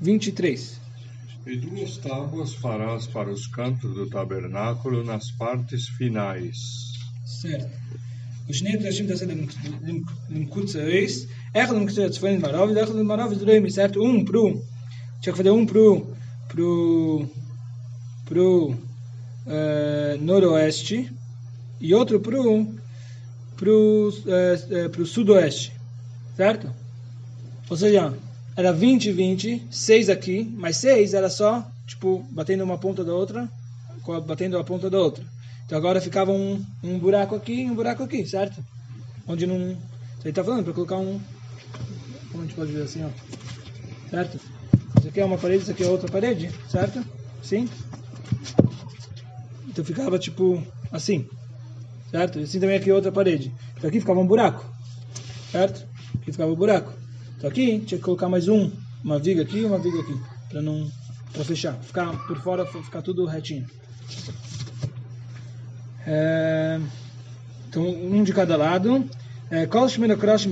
23. 0.00 0.80
E 1.44 1.56
duas 1.56 1.96
tábuas 1.98 2.54
farás 2.54 3.06
para 3.08 3.28
os 3.28 3.48
cantos 3.48 3.94
do 3.94 4.08
tabernáculo 4.08 5.02
nas 5.02 5.32
partes 5.32 5.88
finais. 5.88 6.56
Certo. 7.24 7.68
ושני 8.51 8.77
דרשים 8.77 9.07
תעשה 9.07 9.25
למקוץ 10.29 10.75
הריס, 10.75 11.25
אחד 11.57 11.75
למקוץ 11.75 11.97
הצפוני 11.97 12.37
למערב, 12.37 12.69
ואחד 12.75 12.95
למערב 12.95 13.31
וזרועי 13.31 13.59
certo? 13.59 13.99
Um 13.99 14.23
pro, 14.25 14.61
tinha 15.21 15.33
que 15.33 15.37
fazer 15.37 15.51
um 15.51 15.65
pro, 15.65 16.07
pro, 16.47 17.27
pro 18.25 18.69
uh, 18.71 20.21
noroeste 20.21 21.11
e 21.81 21.93
outro 21.93 22.19
pro, 22.19 22.67
pro, 23.55 24.09
uh, 24.09 24.89
pro 24.89 25.05
sudoeste, 25.05 25.73
certo? 26.35 26.69
Ou 27.69 27.75
seja, 27.75 28.13
era 28.55 28.71
20, 28.71 29.11
20, 29.11 29.67
6 29.69 30.09
aqui, 30.09 30.43
mas 30.57 30.77
6 30.77 31.13
era 31.13 31.29
só, 31.29 31.65
tipo, 31.85 32.25
batendo 32.31 32.63
uma 32.63 32.77
ponta 32.77 33.03
da 33.03 33.13
outra, 33.13 33.49
batendo 34.25 34.57
a 34.57 34.63
ponta 34.63 34.89
da 34.89 34.99
outra. 34.99 35.23
Então 35.72 35.78
agora 35.78 36.02
ficava 36.02 36.30
um, 36.30 36.62
um 36.84 36.98
buraco 36.98 37.34
aqui 37.34 37.62
e 37.62 37.70
um 37.70 37.74
buraco 37.74 38.02
aqui, 38.02 38.26
certo? 38.26 38.62
Onde 39.26 39.46
não. 39.46 39.56
Ele 39.56 39.78
está 40.26 40.44
falando 40.44 40.64
para 40.64 40.74
colocar 40.74 40.98
um. 40.98 41.18
Como 42.30 42.42
a 42.42 42.46
gente 42.46 42.54
pode 42.54 42.72
ver 42.72 42.82
assim, 42.82 43.02
ó. 43.02 43.08
Certo? 44.10 44.38
Isso 44.98 45.08
aqui 45.08 45.18
é 45.18 45.24
uma 45.24 45.38
parede, 45.38 45.62
isso 45.62 45.70
aqui 45.70 45.82
é 45.82 45.88
outra 45.88 46.10
parede, 46.10 46.50
certo? 46.68 47.02
Sim? 47.42 47.70
Então 49.66 49.82
ficava 49.82 50.18
tipo 50.18 50.62
assim, 50.92 51.26
certo? 52.10 52.38
E 52.38 52.42
assim 52.42 52.60
também 52.60 52.76
aqui 52.76 52.90
é 52.90 52.94
outra 52.94 53.10
parede. 53.10 53.50
Então 53.74 53.88
aqui 53.88 53.98
ficava 53.98 54.20
um 54.20 54.26
buraco, 54.26 54.70
certo? 55.50 55.88
Aqui 56.16 56.32
ficava 56.32 56.52
um 56.52 56.56
buraco. 56.56 56.92
Então 57.38 57.48
aqui 57.48 57.78
tinha 57.78 57.96
que 57.96 58.04
colocar 58.04 58.28
mais 58.28 58.46
um, 58.46 58.70
uma 59.02 59.18
viga 59.18 59.40
aqui 59.40 59.60
e 59.60 59.64
uma 59.64 59.78
viga 59.78 60.00
aqui, 60.00 60.20
para 60.50 60.60
não. 60.60 60.92
para 61.32 61.42
fechar, 61.46 61.72
ficar 61.80 62.12
por 62.26 62.38
fora, 62.42 62.66
ficar 62.66 63.00
tudo 63.00 63.24
retinho. 63.24 63.66
É, 66.05 66.79
então, 67.69 67.83
um 67.87 68.23
de 68.23 68.33
cada 68.33 68.57
lado. 68.57 69.03
כל 69.69 69.89
שמונה 69.89 70.15
קרשים 70.15 70.51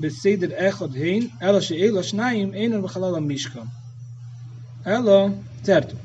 בסדר 0.00 0.68
אחד 0.68 0.96
הן, 0.96 1.26
אלא 1.42 1.60
שאלו 1.60 2.00
השניים 2.00 2.54
אינם 2.54 2.82
בחלל 2.82 3.14
המשכן. 3.16 3.60
אלא, 4.86 5.26
certo. 5.64 5.96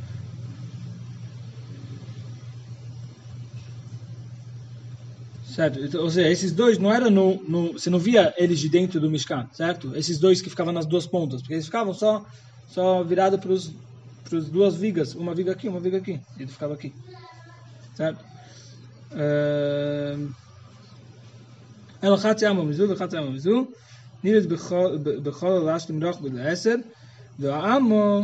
Certo? 5.56 5.98
Ou 6.00 6.10
seja, 6.10 6.30
esses 6.30 6.52
dois 6.54 6.80
não 6.80 6.92
eram 6.92 7.12
no, 7.12 7.44
no, 7.44 7.74
Você 7.74 7.90
não 7.90 8.00
via 8.00 8.34
eles 8.38 8.60
de 8.60 8.70
dentro 8.70 9.00
do 9.00 9.12
Mishkan, 9.12 9.48
certo? 9.52 9.94
Esses 9.96 10.18
dois 10.18 10.42
que 10.42 10.50
ficavam 10.50 10.74
nas 10.74 10.86
duas 10.86 11.06
pontas, 11.06 11.42
porque 11.42 11.54
eles 11.54 11.66
ficavam 11.66 11.94
só, 11.94 12.26
só 12.70 13.04
virados 13.04 13.40
para 13.40 14.38
as 14.38 14.50
duas 14.50 14.76
vigas, 14.76 15.14
uma 15.14 15.36
viga 15.36 15.52
aqui, 15.52 15.68
uma 15.68 15.80
viga 15.80 15.98
aqui. 15.98 16.20
Ele 16.40 16.48
ficava 16.48 16.74
aqui. 16.74 16.94
Certo? 17.96 18.24
אלא 22.04 22.18
חצי 22.18 22.46
עמו 22.46 22.64
מזו 22.64 22.90
וחצי 22.90 23.18
עמו 23.18 23.32
מזו, 23.32 23.66
נילת 24.24 24.46
בכל 25.24 25.52
הלש 25.52 25.90
למרוח 25.90 26.18
בלעשר, 26.18 26.76
והעמו 27.40 28.22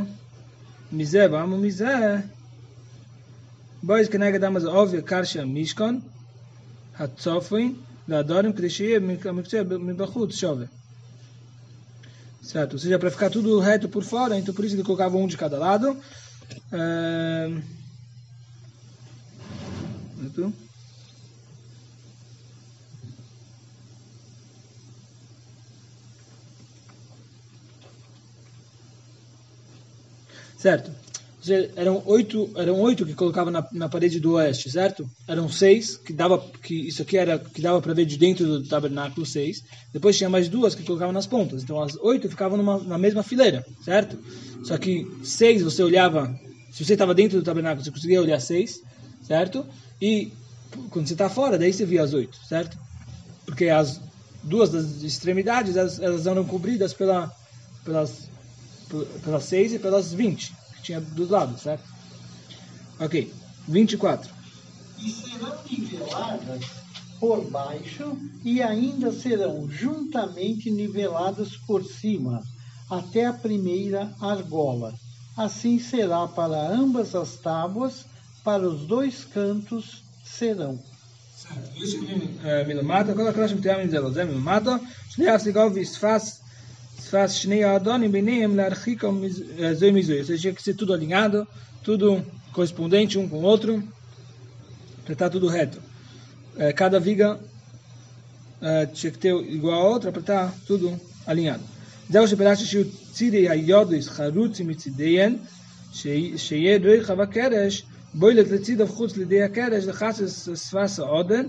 מזה 0.91 1.27
ועמו 1.31 1.57
מזה, 1.57 2.17
בויז 3.83 4.09
כנגד 4.09 4.43
עמו 4.43 4.59
זה 4.59 4.67
עובי 4.67 5.01
קרשי 5.01 5.39
המשכון, 5.39 5.99
הצופין, 6.99 7.75
והדורים 8.07 8.53
כדי 8.53 8.69
שיהיה 8.69 8.99
מקצוע 8.99 9.61
מבחוץ 9.63 10.35
שווה. 10.35 10.65
Certo? 12.47 12.73
Ou 12.73 12.79
seja, 12.79 12.97
para 12.97 13.11
ficar 13.11 13.29
tudo 13.29 13.59
reto 13.59 13.89
por 13.89 14.03
fora, 14.03 14.37
então 14.39 14.53
por 14.53 14.63
isso 14.63 14.73
ele 14.75 14.83
colocava 14.83 15.17
um 15.17 15.27
de 15.27 15.35
cada 15.35 15.57
lado. 15.59 15.97
Uh... 16.71 17.61
certo? 30.62 30.92
Eram 31.74 32.00
oito, 32.06 32.48
eram 32.54 32.80
oito 32.80 33.04
que 33.04 33.14
colocava 33.14 33.50
na, 33.50 33.66
na 33.72 33.88
parede 33.88 34.20
do 34.20 34.34
oeste, 34.34 34.70
certo? 34.70 35.10
Eram 35.26 35.48
seis 35.48 35.96
que 35.96 36.12
dava 36.12 36.38
que 36.38 36.86
isso 36.86 37.02
aqui 37.02 37.16
era 37.18 37.36
que 37.36 37.60
dava 37.60 37.82
para 37.82 37.92
ver 37.92 38.06
de 38.06 38.16
dentro 38.16 38.46
do 38.46 38.68
tabernáculo 38.68 39.26
seis. 39.26 39.64
Depois 39.92 40.16
tinha 40.16 40.30
mais 40.30 40.48
duas 40.48 40.76
que 40.76 40.84
colocavam 40.84 41.12
nas 41.12 41.26
pontas. 41.26 41.64
Então 41.64 41.82
as 41.82 41.96
oito 41.96 42.28
ficavam 42.28 42.56
numa, 42.56 42.78
na 42.78 42.96
mesma 42.96 43.24
fileira, 43.24 43.66
certo? 43.84 44.16
Só 44.62 44.78
que 44.78 45.04
seis 45.24 45.62
você 45.62 45.82
olhava, 45.82 46.32
se 46.70 46.84
você 46.84 46.92
estava 46.92 47.12
dentro 47.12 47.40
do 47.40 47.44
tabernáculo 47.44 47.84
você 47.84 47.90
conseguia 47.90 48.20
olhar 48.20 48.38
seis, 48.38 48.80
certo? 49.26 49.66
E 50.00 50.32
quando 50.90 51.08
você 51.08 51.14
está 51.14 51.28
fora, 51.28 51.58
daí 51.58 51.72
você 51.72 51.84
via 51.84 52.04
as 52.04 52.14
oito, 52.14 52.38
certo? 52.48 52.78
Porque 53.44 53.68
as 53.68 54.00
duas 54.44 54.70
das 54.70 55.02
extremidades 55.02 55.76
elas, 55.76 55.98
elas 55.98 56.24
eram 56.24 56.44
cobridas 56.44 56.94
pela, 56.94 57.32
pelas 57.84 58.30
pelas 59.22 59.44
6 59.44 59.74
e 59.74 59.78
pelas 59.78 60.12
20, 60.12 60.54
que 60.76 60.82
tinha 60.82 61.00
dos 61.00 61.30
lados, 61.30 61.62
certo? 61.62 61.84
Ok, 63.00 63.32
24. 63.66 64.30
E 64.98 65.10
serão 65.10 65.58
niveladas 65.68 66.64
por 67.18 67.44
baixo 67.50 68.16
e 68.44 68.60
ainda 68.60 69.12
serão 69.12 69.68
juntamente 69.70 70.70
niveladas 70.70 71.56
por 71.56 71.84
cima, 71.84 72.42
até 72.90 73.26
a 73.26 73.32
primeira 73.32 74.12
argola. 74.20 74.92
Assim 75.36 75.78
será 75.78 76.26
para 76.28 76.68
ambas 76.68 77.14
as 77.14 77.36
tábuas, 77.36 78.04
para 78.44 78.68
os 78.68 78.86
dois 78.86 79.24
cantos 79.24 80.02
serão. 80.24 80.78
Certo. 81.34 82.66
Milumata, 82.66 83.14
quando 83.14 83.28
a 83.28 83.32
classe 83.32 83.54
de 83.54 83.62
termos 83.62 83.90
delas 83.90 84.16
é 84.16 84.24
milumata, 84.24 84.80
se 85.10 85.26
a 85.26 85.38
cigal 85.38 85.70
visfaz 85.70 86.41
faz 87.11 87.39
Shnei 87.39 87.63
Adonim 87.63 88.09
Beneim 88.09 88.55
Larchikam 88.55 89.21
Zoi 89.75 89.91
Mizoi. 89.91 90.19
Ou 90.19 90.25
seja, 90.25 90.41
tinha 90.41 90.53
que 90.53 90.61
ser 90.61 90.73
tudo 90.73 90.93
alinhado, 90.93 91.47
tudo 91.83 92.23
correspondente 92.53 93.17
um 93.17 93.27
com 93.29 93.37
o 93.37 93.43
outro, 93.43 93.83
para 95.03 95.13
estar 95.13 95.29
tudo 95.29 95.47
reto. 95.47 95.81
É, 96.57 96.73
cada 96.73 96.99
viga 96.99 97.39
é, 98.61 98.85
tinha 98.87 99.11
que 99.11 99.19
ter 99.19 99.33
igual 99.33 99.81
a 99.81 99.89
outra 99.89 100.11
para 100.11 100.21
estar 100.21 100.53
tudo 100.65 100.99
alinhado. 101.25 101.63
זהו 102.09 102.27
שפירשתי 102.27 102.65
שהוא 102.65 102.83
צירי 103.11 103.49
היודויס 103.49 104.07
חרוץ 104.07 104.59
מצידיהן, 104.59 105.35
שיהיה 106.37 106.77
דרך 106.77 107.09
הקרש, 107.09 107.83
בוילת 108.13 108.47
לצידו 108.47 108.87
חוץ 108.87 109.17
לידי 109.17 109.43
הקרש, 109.43 109.85
לחסס 109.85 110.49
שפס 110.55 110.99
העודן, 110.99 111.45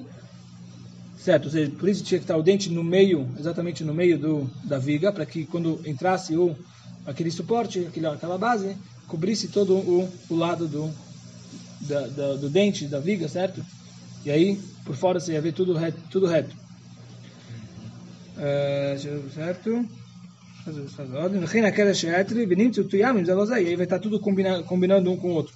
certo? 1.23 1.47
Ou 1.47 1.51
seja, 1.51 1.71
por 1.73 1.89
isso 1.89 2.05
tinha 2.05 2.19
que 2.19 2.25
estar 2.25 2.37
o 2.37 2.43
dente 2.43 2.71
no 2.71 2.85
meio, 2.85 3.29
exatamente 3.39 3.85
no 3.85 3.95
meio 3.95 4.19
do, 4.19 4.51
da 4.65 4.79
viga, 4.79 5.13
para 5.13 5.27
que 5.27 5.45
quando 5.45 5.81
entrasse 5.87 6.37
o, 6.37 6.57
aquele 7.07 7.31
suporte, 7.31 7.81
aquele, 7.81 8.07
aquela 8.07 8.39
base, 8.39 8.77
cobrisse 9.07 9.49
todo 9.49 9.75
o, 9.75 10.09
o 10.29 10.37
lado 10.37 10.69
do, 10.69 10.91
da, 11.81 12.07
da, 12.07 12.35
do 12.35 12.49
dente 12.49 12.87
da 12.87 13.01
viga, 13.01 13.29
certo? 13.29 13.65
E 14.25 14.31
aí, 14.31 14.61
por 14.85 14.97
fora, 14.97 15.21
você 15.21 15.33
ia 15.33 15.41
ver 15.41 15.53
tudo 15.53 15.75
reto. 15.75 15.99
Tudo 16.11 16.27
reto. 16.27 16.55
Uh, 18.37 19.31
certo? 19.35 19.85
E 20.67 20.71
aí 23.67 23.77
vai 23.77 23.85
estar 23.85 23.99
tudo 23.99 24.21
combinando, 24.21 24.65
combinando 24.65 25.11
um 25.11 25.17
com 25.17 25.29
o 25.29 25.35
outro. 25.35 25.55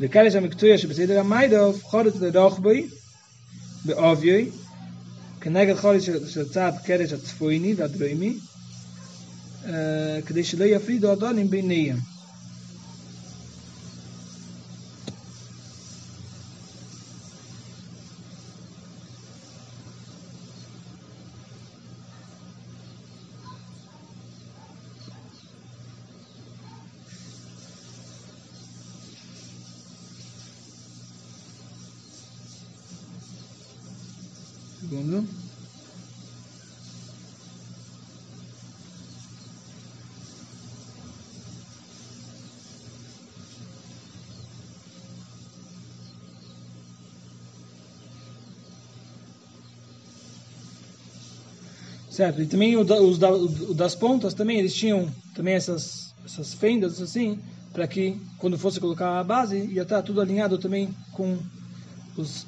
לקרש 0.00 0.34
המקצועי 0.34 0.78
שבסדר 0.78 1.20
המיידוף, 1.20 1.84
חורץ 1.84 2.20
לרוחבי, 2.20 2.86
בעובי, 3.84 4.50
כנגד 5.43 5.75
חודש 5.75 6.05
של 6.05 6.49
צד 6.49 6.71
קרש 6.85 7.13
הצפויני 7.13 7.73
והדרומי, 7.73 8.33
כדי 10.25 10.43
שלא 10.43 10.65
יפרידו 10.65 11.13
אדונים 11.13 11.49
ביניהם. 11.49 12.12
Certo, 52.13 52.43
e 52.43 52.45
também 52.45 52.77
os 52.77 53.17
das 53.75 53.95
pontas 53.95 54.35
também, 54.35 54.59
eles 54.59 54.75
tinham 54.75 55.09
também 55.33 55.55
essas, 55.55 56.13
essas 56.23 56.53
fendas 56.53 57.01
assim, 57.01 57.39
para 57.71 57.87
que 57.87 58.21
quando 58.37 58.55
fosse 58.55 58.79
colocar 58.79 59.19
a 59.19 59.23
base, 59.23 59.57
ia 59.57 59.81
estar 59.81 60.03
tudo 60.03 60.21
alinhado 60.21 60.59
também 60.59 60.95
com 61.11 61.39
os, 62.15 62.45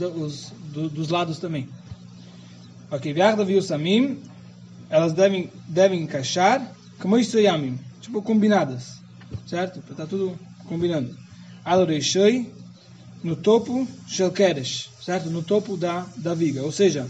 os 0.00 0.52
do, 0.72 0.88
dos 0.88 1.08
lados 1.08 1.40
também. 1.40 1.68
Ok, 2.90 3.12
Viachda 3.12 3.44
viu 3.44 3.60
Samim, 3.60 4.18
elas 4.88 5.12
devem, 5.12 5.50
devem 5.68 6.02
encaixar 6.02 6.74
como 6.98 7.18
isso 7.18 7.38
Yamim, 7.38 7.78
tipo 8.00 8.22
combinadas, 8.22 9.00
certo? 9.46 9.82
Está 9.90 10.06
tudo 10.06 10.38
combinando. 10.66 11.14
Aloreixoi, 11.64 12.50
no 13.22 13.36
topo, 13.36 13.86
Shelkeresh, 14.06 14.90
certo? 15.04 15.30
No 15.30 15.42
topo 15.42 15.76
da, 15.76 16.06
da 16.16 16.34
viga. 16.34 16.62
Ou 16.62 16.72
seja, 16.72 17.06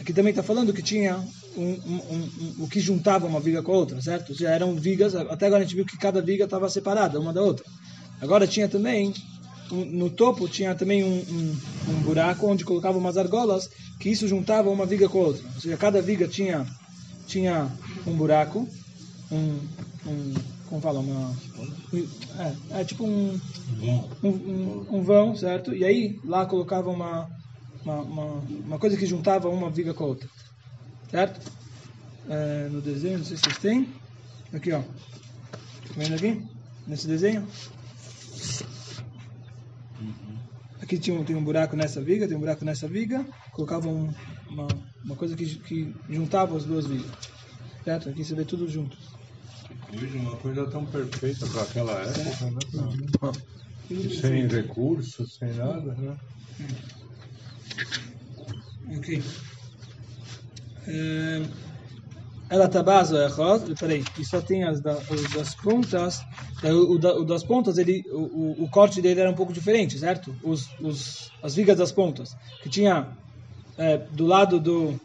aqui 0.00 0.12
também 0.12 0.30
está 0.30 0.42
falando 0.42 0.72
que 0.72 0.82
tinha 0.82 1.16
um, 1.56 1.62
um, 1.62 2.00
um, 2.10 2.54
o 2.64 2.68
que 2.68 2.80
juntava 2.80 3.26
uma 3.26 3.40
viga 3.40 3.62
com 3.62 3.72
a 3.72 3.76
outra, 3.76 4.00
certo? 4.00 4.34
Já 4.34 4.50
eram 4.50 4.74
vigas, 4.74 5.14
até 5.14 5.46
agora 5.46 5.62
a 5.62 5.66
gente 5.66 5.76
viu 5.76 5.84
que 5.84 5.98
cada 5.98 6.22
viga 6.22 6.44
estava 6.44 6.68
separada 6.68 7.20
uma 7.20 7.32
da 7.32 7.42
outra. 7.42 7.66
Agora 8.20 8.46
tinha 8.46 8.68
também, 8.68 9.12
no 9.72 10.10
topo 10.10 10.48
tinha 10.48 10.74
também 10.74 11.02
um, 11.02 11.56
buraco 12.02 12.46
onde 12.46 12.64
colocava 12.64 12.98
umas 12.98 13.16
argolas, 13.16 13.70
que 13.98 14.10
isso 14.10 14.28
juntava 14.28 14.70
uma 14.70 14.84
viga 14.84 15.08
com 15.08 15.18
a 15.18 15.26
outra. 15.28 15.42
Ou 15.54 15.60
seja, 15.60 15.76
cada 15.76 16.02
viga 16.02 16.28
tinha, 16.28 16.66
tinha 17.26 17.70
um 18.06 18.12
buraco, 18.12 18.68
um, 19.30 19.58
como 20.68 20.80
fala, 20.80 21.00
uma, 21.00 21.34
é, 22.38 22.80
é 22.80 22.84
tipo 22.84 23.04
um, 23.04 23.40
um, 24.22 24.28
um, 24.28 24.86
um 24.90 25.02
vão, 25.02 25.34
certo? 25.34 25.74
E 25.74 25.84
aí 25.84 26.20
lá 26.24 26.44
colocava 26.44 26.90
uma, 26.90 27.28
uma, 27.84 28.00
uma, 28.02 28.24
uma 28.66 28.78
coisa 28.78 28.96
que 28.96 29.06
juntava 29.06 29.48
uma 29.48 29.70
viga 29.70 29.94
com 29.94 30.04
a 30.04 30.08
outra. 30.08 30.28
Certo? 31.10 31.50
É, 32.28 32.68
no 32.70 32.80
desenho, 32.80 33.18
não 33.18 33.24
sei 33.24 33.36
se 33.36 33.42
vocês 33.42 33.58
têm. 33.58 33.88
Aqui, 34.52 34.72
ó. 34.72 34.80
Tá 34.80 35.94
vendo 35.96 36.14
aqui? 36.14 36.42
Nesse 36.86 37.06
desenho? 37.06 37.46
Aqui 40.92 41.00
tinha 41.00 41.18
um, 41.18 41.24
tem 41.24 41.34
um 41.34 41.42
buraco 41.42 41.74
nessa 41.74 42.02
viga, 42.02 42.28
tem 42.28 42.36
um 42.36 42.40
buraco 42.40 42.66
nessa 42.66 42.86
viga. 42.86 43.24
Colocava 43.52 43.88
um, 43.88 44.12
uma, 44.50 44.68
uma 45.02 45.16
coisa 45.16 45.34
que, 45.34 45.46
que 45.46 45.96
juntava 46.10 46.54
as 46.54 46.64
duas 46.64 46.86
vigas. 46.86 47.10
Certo? 47.82 48.10
Aqui 48.10 48.22
você 48.22 48.34
vê 48.34 48.44
tudo 48.44 48.68
junto. 48.68 48.94
Hoje 49.90 50.18
uma 50.18 50.36
coisa 50.36 50.66
tão 50.66 50.84
perfeita 50.84 51.46
para 51.46 51.62
aquela 51.62 51.92
época, 52.02 52.50
né? 52.50 54.10
Sem 54.20 54.46
recursos, 54.46 55.38
sem 55.38 55.54
nada, 55.54 55.94
né? 55.94 56.14
Ok. 58.94 59.22
Ela 62.52 62.68
tabazo 62.68 63.16
é 63.16 63.28
peraí, 63.80 64.02
que 64.02 64.22
só 64.26 64.38
tem 64.42 64.62
as, 64.62 64.78
da, 64.78 64.98
das 65.34 65.54
pontas. 65.54 66.20
É, 66.62 66.70
o, 66.70 66.98
da, 66.98 67.14
o, 67.14 67.24
das 67.24 67.42
pontas, 67.42 67.78
ele, 67.78 68.04
o, 68.12 68.64
o, 68.64 68.68
corte 68.68 69.00
dele 69.00 69.22
era 69.22 69.30
um 69.30 69.34
pouco 69.34 69.54
diferente, 69.54 69.98
certo? 69.98 70.36
Os, 70.42 70.68
os, 70.78 71.32
as 71.42 71.54
vigas 71.54 71.78
das 71.78 71.90
pontas, 71.90 72.36
que 72.62 72.68
tinha 72.68 73.08
é, 73.78 73.96
do 73.96 74.26
lado 74.26 74.60
do. 74.60 75.00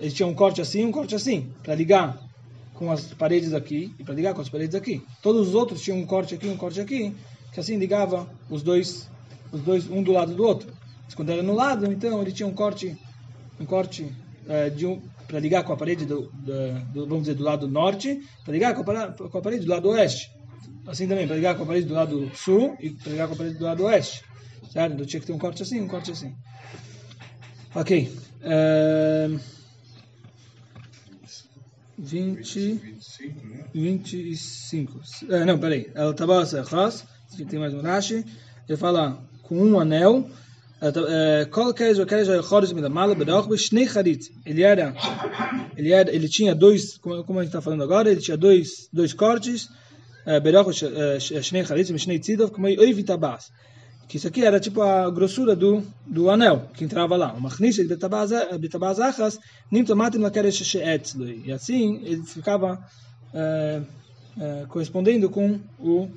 Ele 0.00 0.10
tinha 0.10 0.26
um 0.26 0.32
corte 0.32 0.62
assim, 0.62 0.82
um 0.86 0.90
corte 0.90 1.14
assim, 1.14 1.52
para 1.62 1.74
ligar 1.74 2.18
com 2.72 2.90
as 2.90 3.12
paredes 3.12 3.52
aqui 3.52 3.94
e 3.98 4.02
para 4.02 4.14
ligar 4.14 4.32
com 4.32 4.40
as 4.40 4.48
paredes 4.48 4.74
aqui. 4.74 5.04
Todos 5.22 5.48
os 5.48 5.54
outros 5.54 5.82
tinham 5.82 5.98
um 5.98 6.06
corte 6.06 6.34
aqui, 6.36 6.48
um 6.48 6.56
corte 6.56 6.80
aqui, 6.80 7.14
que 7.52 7.60
assim 7.60 7.76
ligava 7.76 8.26
os 8.48 8.62
dois, 8.62 9.10
os 9.52 9.60
dois 9.60 9.90
um 9.90 10.02
do 10.02 10.12
lado 10.12 10.34
do 10.34 10.42
outro. 10.42 10.72
Mas 11.04 11.14
quando 11.14 11.28
era 11.28 11.42
no 11.42 11.54
lado, 11.54 11.84
então 11.92 12.22
ele 12.22 12.32
tinha 12.32 12.46
um 12.46 12.54
corte, 12.54 12.96
um 13.60 13.66
corte 13.66 14.10
é, 14.48 14.70
de 14.70 14.86
um 14.86 15.02
para 15.28 15.38
ligar 15.38 15.62
com 15.62 15.74
a 15.74 15.76
parede 15.76 16.06
do, 16.06 16.32
do, 16.32 17.06
vamos 17.06 17.20
dizer 17.20 17.34
do 17.34 17.44
lado 17.44 17.68
norte, 17.68 18.20
para 18.44 18.52
ligar 18.52 18.74
com 18.74 18.90
a, 18.90 19.12
com 19.12 19.38
a 19.38 19.42
parede 19.42 19.66
do 19.66 19.70
lado 19.70 19.90
oeste. 19.90 20.30
Assim 20.86 21.06
também, 21.06 21.26
para 21.26 21.36
ligar 21.36 21.54
com 21.54 21.64
a 21.64 21.66
parede 21.66 21.86
do 21.86 21.94
lado 21.94 22.30
sul 22.34 22.74
e 22.80 22.90
para 22.90 23.12
ligar 23.12 23.28
com 23.28 23.34
a 23.34 23.36
parede 23.36 23.58
do 23.58 23.64
lado 23.64 23.84
oeste. 23.84 24.24
Certo? 24.72 24.94
Então 24.94 25.06
tinha 25.06 25.20
que 25.20 25.26
ter 25.26 25.32
um 25.34 25.38
corte 25.38 25.62
assim, 25.62 25.80
um 25.80 25.86
corte 25.86 26.10
assim. 26.10 26.34
Ok. 27.74 28.10
Uh, 28.40 29.38
20, 31.98 32.80
25. 33.74 34.92
Uh, 35.24 35.44
não, 35.44 35.58
peraí. 35.58 35.90
El 35.94 36.14
Tabas 36.14 36.54
Echas, 36.54 37.04
tem 37.48 37.58
mais 37.58 37.74
um 37.74 37.82
Rashi. 37.82 38.24
Ele 38.66 38.78
fala 38.78 39.22
com 39.42 39.58
um 39.58 39.78
anel 39.78 40.30
ele 44.46 44.62
era, 44.62 44.94
ele 45.76 45.92
era, 45.92 46.14
ele 46.14 46.28
tinha 46.28 46.54
dois, 46.54 46.96
como 46.98 47.38
a 47.38 47.42
gente 47.42 47.48
está 47.48 47.60
falando 47.60 47.82
agora, 47.82 48.10
ele 48.10 48.20
tinha 48.20 48.36
dois, 48.36 48.88
dois 48.92 49.12
cortes, 49.12 49.68
que 54.08 54.16
isso 54.16 54.26
aqui 54.26 54.42
era 54.42 54.58
tipo 54.58 54.80
a 54.80 55.10
grossura 55.10 55.54
do, 55.54 55.82
do 56.06 56.30
anel 56.30 56.70
que 56.74 56.82
entrava 56.82 57.14
lá. 57.14 57.36
Eh, 61.20 61.38
e 61.44 61.52
assim 61.52 62.00
ele 62.04 62.22
ficava 62.22 62.82
é, 63.34 63.82
é, 64.40 64.66
correspondendo 64.68 65.28
com 65.28 65.60
o 65.78 66.08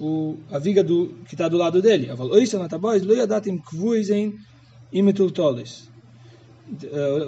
o, 0.00 0.36
a 0.50 0.58
viga 0.58 0.82
do, 0.84 1.14
que 1.26 1.34
está 1.34 1.48
do 1.48 1.56
lado 1.56 1.80
dele. 1.80 2.10
O 2.12 2.36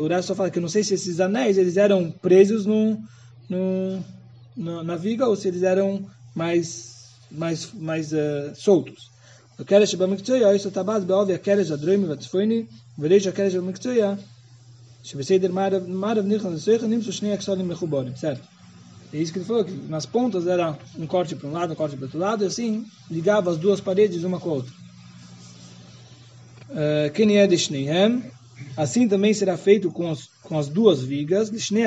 resto 0.08 0.28
só 0.28 0.34
fala 0.34 0.50
que 0.50 0.58
eu 0.58 0.62
não 0.62 0.68
sei 0.68 0.82
se 0.82 0.94
esses 0.94 1.20
anéis 1.20 1.56
eles 1.58 1.76
eram 1.76 2.10
presos 2.10 2.66
no, 2.66 2.98
no, 3.48 4.02
no 4.56 4.82
na 4.82 4.96
viga 4.96 5.26
ou 5.26 5.36
se 5.36 5.48
eles 5.48 5.62
eram 5.62 6.04
mais, 6.34 7.14
mais, 7.30 7.72
mais 7.74 8.12
uh, 8.12 8.54
soltos. 8.54 9.18
הקרש 9.58 9.90
שבמקצועיה, 9.92 10.54
יש 10.54 10.64
לו 10.64 10.70
טבעת 10.70 11.04
בעובי 11.04 11.34
הקרש 11.34 11.70
הדרומי 11.70 12.06
והצפוני, 12.06 12.64
וריש 12.98 13.26
הקרש 13.26 13.54
במקצועיה, 13.54 14.14
שבסדר 15.02 15.52
מערב 15.86 16.26
נכנס 16.26 16.52
לסויכה, 16.52 16.86
נמצאו 16.86 17.12
שני 17.12 17.32
הכשלים 17.32 17.68
מחוברים, 17.68 18.12
certo? 18.16 18.51
É 19.13 19.17
isso 19.17 19.31
que 19.31 19.37
ele 19.37 19.45
falou, 19.45 19.63
que 19.63 19.71
nas 19.87 20.07
pontas 20.07 20.47
era 20.47 20.75
um 20.97 21.05
corte 21.05 21.35
para 21.35 21.47
um 21.47 21.51
lado, 21.51 21.73
um 21.73 21.75
corte 21.75 21.95
para 21.95 22.05
outro 22.05 22.17
lado, 22.17 22.43
e 22.43 22.47
assim 22.47 22.83
ligava 23.11 23.51
as 23.51 23.57
duas 23.57 23.79
paredes 23.79 24.23
uma 24.23 24.39
com 24.39 24.49
a 24.49 24.53
outra. 24.53 24.73
Quem 27.13 27.37
é 27.37 27.45
de? 27.45 27.55
Assim 28.75 29.07
também 29.07 29.31
será 29.31 29.55
feito 29.55 29.91
com 29.91 30.09
as, 30.09 30.27
com 30.41 30.57
as 30.57 30.67
duas 30.67 31.03
vigas. 31.03 31.51
Shnei. 31.59 31.85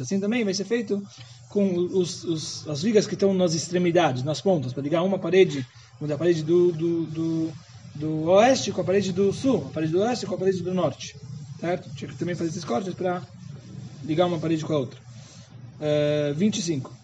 Assim 0.00 0.20
também 0.20 0.44
vai 0.44 0.54
ser 0.54 0.64
feito 0.64 1.02
com 1.48 1.74
os, 1.76 2.22
os, 2.22 2.68
as 2.68 2.82
vigas 2.82 3.08
que 3.08 3.14
estão 3.14 3.34
nas 3.34 3.54
extremidades, 3.54 4.22
nas 4.22 4.40
pontas, 4.40 4.72
para 4.72 4.82
ligar 4.84 5.02
uma 5.02 5.18
parede, 5.18 5.66
uma 6.00 6.16
parede 6.16 6.44
do, 6.44 6.70
do, 6.70 7.06
do, 7.06 7.52
do 7.96 8.22
oeste 8.30 8.70
com 8.70 8.80
a 8.80 8.84
parede 8.84 9.12
do 9.12 9.32
sul, 9.32 9.66
a 9.70 9.74
parede 9.74 9.90
do 9.90 10.00
oeste 10.00 10.24
com 10.24 10.36
a 10.36 10.38
parede 10.38 10.62
do 10.62 10.72
norte 10.72 11.16
certo? 11.60 11.90
Tinha 11.94 12.10
que 12.10 12.16
também 12.16 12.34
fazer 12.34 12.50
esses 12.50 12.64
cortes 12.64 12.94
para 12.94 13.22
ligar 14.04 14.26
uma 14.26 14.38
parede 14.38 14.64
com 14.64 14.72
a 14.72 14.78
outra. 14.78 14.98
Uh, 15.80 16.34
25. 16.34 16.96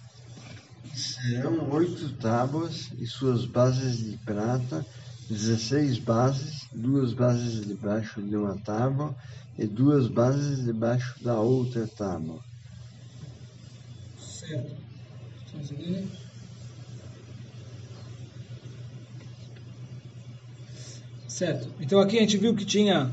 Serão 0.94 1.70
oito 1.70 2.08
tábuas 2.14 2.90
e 2.98 3.06
suas 3.06 3.46
bases 3.46 3.98
de 3.98 4.16
prata, 4.18 4.86
16 5.28 5.98
bases, 5.98 6.66
duas 6.72 7.12
bases 7.12 7.66
debaixo 7.66 8.22
de 8.22 8.36
uma 8.36 8.56
tábua 8.58 9.14
e 9.58 9.66
duas 9.66 10.06
bases 10.06 10.64
debaixo 10.64 11.22
da 11.22 11.38
outra 11.38 11.86
tábua. 11.86 12.40
Certo. 14.18 14.84
Certo. 21.28 21.68
Então 21.80 22.00
aqui 22.00 22.18
a 22.18 22.20
gente 22.20 22.36
viu 22.36 22.54
que 22.54 22.64
tinha 22.64 23.10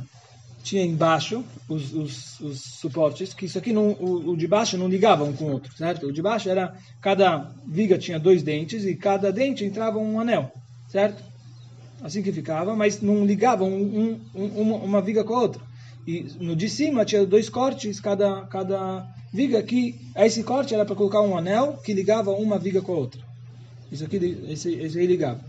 tinha 0.62 0.86
embaixo 0.86 1.44
os, 1.68 1.94
os, 1.94 2.40
os, 2.40 2.62
suportes, 2.62 3.34
que 3.34 3.46
isso 3.46 3.58
aqui 3.58 3.74
não, 3.74 3.92
o, 3.92 4.32
o, 4.32 4.38
de 4.38 4.48
baixo 4.48 4.78
não 4.78 4.88
ligava 4.88 5.24
um 5.24 5.34
com 5.34 5.46
o 5.46 5.52
outro, 5.52 5.76
certo? 5.76 6.08
O 6.08 6.14
de 6.14 6.22
baixo 6.22 6.50
era, 6.50 6.76
cada 7.02 7.52
viga 7.66 7.98
tinha 7.98 8.20
dois 8.20 8.44
dentes 8.44 8.86
e 8.86 8.96
cada 8.96 9.32
dente 9.32 9.66
entrava 9.66 9.98
um 9.98 10.20
anel, 10.20 10.52
certo? 10.88 11.24
Assim 12.02 12.22
que 12.22 12.32
ficava, 12.32 12.76
mas 12.76 13.02
não 13.02 13.26
ligava 13.26 13.64
um, 13.64 14.20
um, 14.34 14.46
uma, 14.46 14.76
uma, 14.78 15.02
viga 15.02 15.24
com 15.24 15.36
a 15.36 15.42
outra. 15.42 15.62
E 16.08 16.26
no 16.40 16.56
de 16.56 16.70
cima 16.70 17.06
tinha 17.06 17.26
dois 17.26 17.50
cortes, 17.50 18.00
cada, 18.00 18.42
cada 18.48 19.08
viga 19.32 19.62
que 19.62 20.00
esse 20.16 20.44
corte 20.44 20.74
era 20.74 20.86
para 20.86 20.96
colocar 20.96 21.22
um 21.22 21.38
anel 21.38 21.80
que 21.84 21.94
ligava 21.94 22.32
uma 22.32 22.58
viga 22.58 22.82
com 22.82 22.94
a 22.94 22.98
outra. 22.98 23.22
Isso 23.92 24.04
aqui, 24.04 24.18
esse, 24.48 24.74
esse 24.74 25.00
aí 25.00 25.06
ligava. 25.06 25.40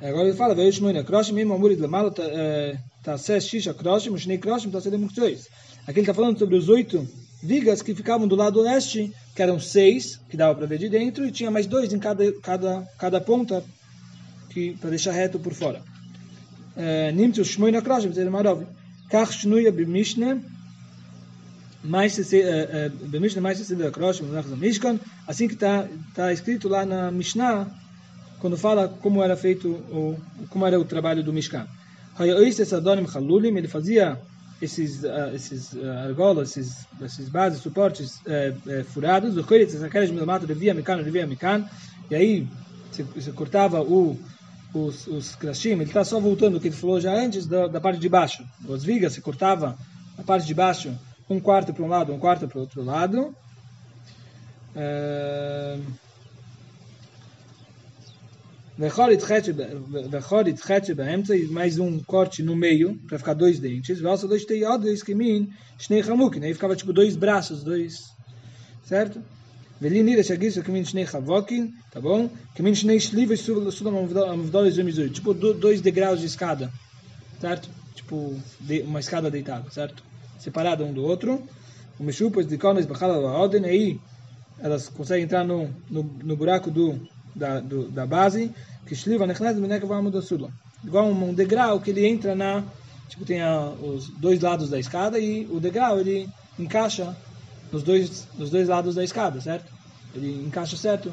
Agora 0.00 0.28
ele 0.28 0.36
fala, 0.36 0.54
veio 0.54 0.70
Shmoina, 0.70 1.02
Kroshim, 1.02 1.38
Imamuri, 1.38 1.76
Lamalo, 3.06 3.18
Taseh 3.18 3.40
Shisha 3.40 3.72
Kroshim, 3.74 4.16
Shnei 4.16 4.38
Kroshim, 4.38 4.70
Taseh 4.70 4.90
Demuktois. 4.90 5.48
Aqui 5.86 6.00
ele 6.00 6.00
está 6.00 6.14
falando 6.14 6.38
sobre 6.38 6.56
os 6.56 6.68
oito 6.68 7.06
vigas 7.42 7.82
que 7.82 7.94
ficavam 7.94 8.26
do 8.26 8.34
lado 8.34 8.60
leste, 8.60 9.12
que 9.34 9.42
eram 9.42 9.60
seis, 9.60 10.20
que 10.28 10.36
dava 10.36 10.54
para 10.54 10.66
ver 10.66 10.78
de 10.78 10.88
dentro, 10.88 11.24
e 11.24 11.30
tinha 11.30 11.50
mais 11.50 11.66
dois 11.66 11.92
em 11.92 11.98
cada, 11.98 12.32
cada, 12.40 12.82
cada 12.98 13.20
ponta, 13.20 13.62
para 14.80 14.90
deixar 14.90 15.12
reto 15.12 15.38
por 15.38 15.54
fora. 15.54 15.82
Nimtzu 17.14 17.44
Shmoina 17.44 17.80
Kroshim, 17.80 18.08
Taseh 18.08 18.30
Marov. 18.30 18.64
Kach 19.08 19.30
Shnuya 19.30 19.70
Bimishne, 19.70 20.42
Bimishne 21.84 23.40
mais 23.40 23.58
se 23.58 23.76
Kroshim, 23.92 24.24
Mishkan, 24.56 24.98
assim 25.28 25.46
que 25.46 25.54
está 25.54 25.86
tá 26.12 26.32
escrito 26.32 26.68
lá 26.68 26.84
na 26.84 27.12
Mishnah, 27.12 27.68
quando 28.40 28.56
fala 28.56 28.88
como 28.88 29.22
era 29.22 29.36
feito, 29.36 29.68
o, 29.68 30.18
como 30.50 30.66
era 30.66 30.80
o 30.80 30.84
trabalho 30.84 31.22
do 31.22 31.32
Mishkan. 31.32 31.68
Ele 32.18 33.68
fazia 33.68 34.18
esses, 34.60 35.02
uh, 35.02 35.34
esses 35.34 35.72
uh, 35.72 35.90
argolas, 36.06 36.56
esses, 36.56 36.86
esses 37.02 37.28
bases, 37.28 37.60
suportes 37.60 38.16
uh, 38.20 38.80
uh, 38.80 38.84
furados, 38.84 39.36
o 39.36 39.44
Khoiritz 39.44 39.74
Esakeres 39.74 40.10
Milamato 40.10 40.46
devia 40.46 40.72
Mikan, 40.72 41.02
devia 41.02 41.26
Mikan, 41.26 41.68
e 42.10 42.14
aí 42.14 42.48
você, 42.90 43.02
você 43.02 43.32
cortava 43.32 43.82
o, 43.82 44.18
os, 44.72 45.06
os 45.06 45.34
krashim, 45.34 45.72
ele 45.72 45.84
está 45.84 46.04
só 46.04 46.18
voltando 46.18 46.56
o 46.56 46.60
que 46.60 46.68
ele 46.68 46.76
falou 46.76 47.00
já 47.00 47.12
antes 47.12 47.46
da, 47.46 47.66
da 47.66 47.80
parte 47.80 47.98
de 47.98 48.08
baixo. 48.08 48.44
As 48.72 48.82
vigas 48.82 49.12
se 49.12 49.20
cortava 49.20 49.76
a 50.16 50.22
parte 50.22 50.46
de 50.46 50.54
baixo 50.54 50.96
um 51.28 51.40
quarto 51.40 51.74
para 51.74 51.84
um 51.84 51.88
lado, 51.88 52.14
um 52.14 52.18
quarto 52.18 52.46
para 52.48 52.58
o 52.58 52.60
outro 52.62 52.82
lado. 52.82 53.34
Uh, 54.74 55.82
E 61.34 61.46
mais 61.46 61.78
um 61.78 61.98
corte 62.00 62.42
no 62.42 62.54
meio 62.54 62.98
para 63.06 63.18
ficar 63.18 63.32
dois 63.32 63.58
dentes. 63.58 64.02
Dois 64.02 65.02
chamukin. 66.02 66.44
Aí 66.44 66.52
ficava 66.52 66.76
tipo 66.76 66.92
dois 66.92 67.16
braços, 67.16 67.64
dois, 67.64 68.14
certo? 68.84 69.22
Tá 71.90 72.00
bom? 72.02 72.28
Tipo 75.08 75.32
dois 75.32 75.80
degraus 75.80 76.20
de 76.20 76.26
escada, 76.26 76.70
certo? 77.40 77.70
Tipo 77.94 78.38
uma 78.84 79.00
escada 79.00 79.30
deitada, 79.30 79.70
certo? 79.70 80.02
Separada 80.38 80.84
um 80.84 80.92
do 80.92 81.02
outro. 81.02 81.42
O 81.98 82.04
de 82.46 82.58
aí 83.64 83.98
elas 84.58 84.88
conseguem 84.90 85.24
entrar 85.24 85.44
no, 85.44 85.70
no, 85.90 86.02
no 86.02 86.36
buraco 86.36 86.70
do 86.70 87.00
da, 87.36 87.60
do, 87.60 87.88
da 87.90 88.06
base, 88.06 88.50
que 88.86 88.94
shliva 88.94 89.26
amudasula. 89.94 90.50
Igual 90.84 91.06
um 91.10 91.34
degrau 91.34 91.80
que 91.80 91.90
ele 91.90 92.06
entra 92.06 92.34
na, 92.34 92.64
tipo, 93.08 93.24
tem 93.24 93.42
a, 93.42 93.68
os 93.70 94.08
dois 94.08 94.40
lados 94.40 94.70
da 94.70 94.78
escada 94.78 95.18
e 95.18 95.46
o 95.50 95.60
degrau 95.60 96.00
ele 96.00 96.28
encaixa 96.58 97.16
nos 97.70 97.82
dois, 97.82 98.26
nos 98.38 98.50
dois 98.50 98.68
lados 98.68 98.94
da 98.94 99.04
escada, 99.04 99.40
certo? 99.40 99.72
Ele 100.14 100.46
encaixa 100.46 100.76
certo. 100.76 101.12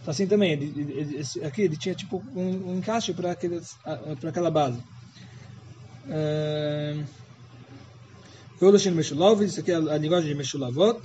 Então, 0.00 0.10
assim 0.10 0.26
também, 0.26 0.52
ele, 0.52 0.72
ele, 0.76 1.44
aqui 1.44 1.62
ele 1.62 1.76
tinha 1.76 1.94
tipo 1.94 2.22
um, 2.34 2.70
um 2.70 2.78
encaixe 2.78 3.12
para 3.12 3.32
aquela 3.32 4.50
base. 4.50 4.78
Meshulov, 8.92 9.42
isso 9.42 9.60
aqui 9.60 9.72
é 9.72 9.76
a 9.76 9.98
linguagem 9.98 10.28
de 10.28 10.34
Meshulavot 10.34 11.00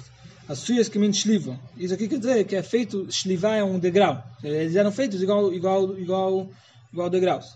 as 0.50 0.58
suas 0.58 0.90
que 0.90 0.98
me 0.98 1.14
shliva. 1.14 1.60
Isso 1.78 1.94
aqui 1.94 2.08
quer 2.08 2.18
dizer 2.18 2.44
que 2.44 2.56
é 2.56 2.64
feito, 2.64 3.08
shliva 3.12 3.56
é 3.56 3.64
um 3.64 3.78
degrau. 3.78 4.24
Eles 4.44 4.76
eram 4.76 4.92
feitos 4.92 5.22
igual, 5.22 5.54
igual, 5.54 5.96
igual, 5.96 6.50
igual 6.92 7.08
degraus. 7.08 7.56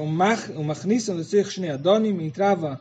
O 0.00 0.06
mach, 0.06 0.48
o 0.56 0.64
machnisson 0.64 1.14
de 1.14 1.24
ser 1.24 1.46
adonim 1.70 2.24
entrava, 2.24 2.80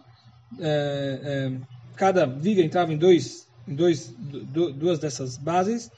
uh, 0.53 1.61
cada 1.97 2.25
viga 2.25 2.61
entrava 2.61 2.93
em 2.93 2.97
dois, 2.97 3.45
em 3.67 3.75
dois, 3.75 4.15
duas 4.17 4.99
dessas 4.99 5.37
bases, 5.37 5.91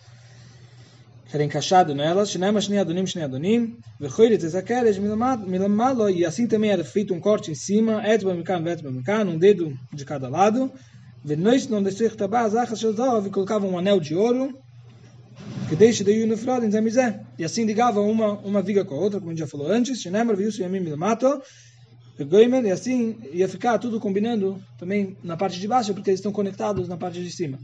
que 1.30 1.36
era 1.38 1.44
encaixado 1.44 1.94
nelas, 1.94 2.32
shnei 2.32 2.60
shnei 2.60 2.80
adonim, 2.80 3.06
shnei 3.06 3.26
adonim, 3.26 3.78
vechoiret 4.00 4.44
ezakeres 4.44 4.98
milamalo, 4.98 6.10
e 6.10 6.26
assim 6.26 6.48
também 6.48 6.72
era 6.72 6.84
feito 6.84 7.14
um 7.14 7.20
corte 7.20 7.52
em 7.52 7.56
cima, 7.56 8.02
etba 8.04 8.34
mikan, 8.34 8.68
etba 8.68 8.92
mikan, 8.92 9.26
um 9.26 9.38
dedo 9.38 9.78
de 9.94 10.04
cada 10.04 10.28
lado, 10.28 10.72
e 13.28 13.30
colocavam 13.30 13.70
um 13.70 13.78
anel 13.78 14.00
de 14.00 14.14
ouro, 14.14 14.58
que 15.70 15.76
deixe 15.76 16.04
de 16.04 16.12
Yunufradin 16.12 16.70
Zemizé. 16.70 17.22
E 17.40 17.44
assim 17.46 17.64
ligava 17.66 18.02
uma, 18.02 18.34
uma 18.40 18.62
viga 18.62 18.84
com 18.84 18.96
a 18.96 18.98
outra, 18.98 19.20
como 19.20 19.32
a 19.32 19.34
gente 19.34 19.40
já 19.40 19.48
falou 19.48 19.72
antes, 19.72 20.02
Shinemar, 20.02 20.36
Vius, 20.36 20.58
Yamim, 20.58 20.82
Milmato, 20.82 21.42
Goimel, 22.20 22.66
e 22.66 22.72
assim 22.72 23.18
ia 23.32 23.48
ficar 23.48 23.80
tudo 23.80 24.00
combinando 24.00 24.62
também 24.78 25.18
na 25.24 25.36
parte 25.36 25.60
de 25.60 25.68
baixo, 25.68 25.94
porque 25.94 26.10
eles 26.10 26.20
estão 26.20 26.32
conectados 26.32 26.88
na 26.88 26.98
parte 26.98 27.24
de 27.24 27.32
cima. 27.32 27.58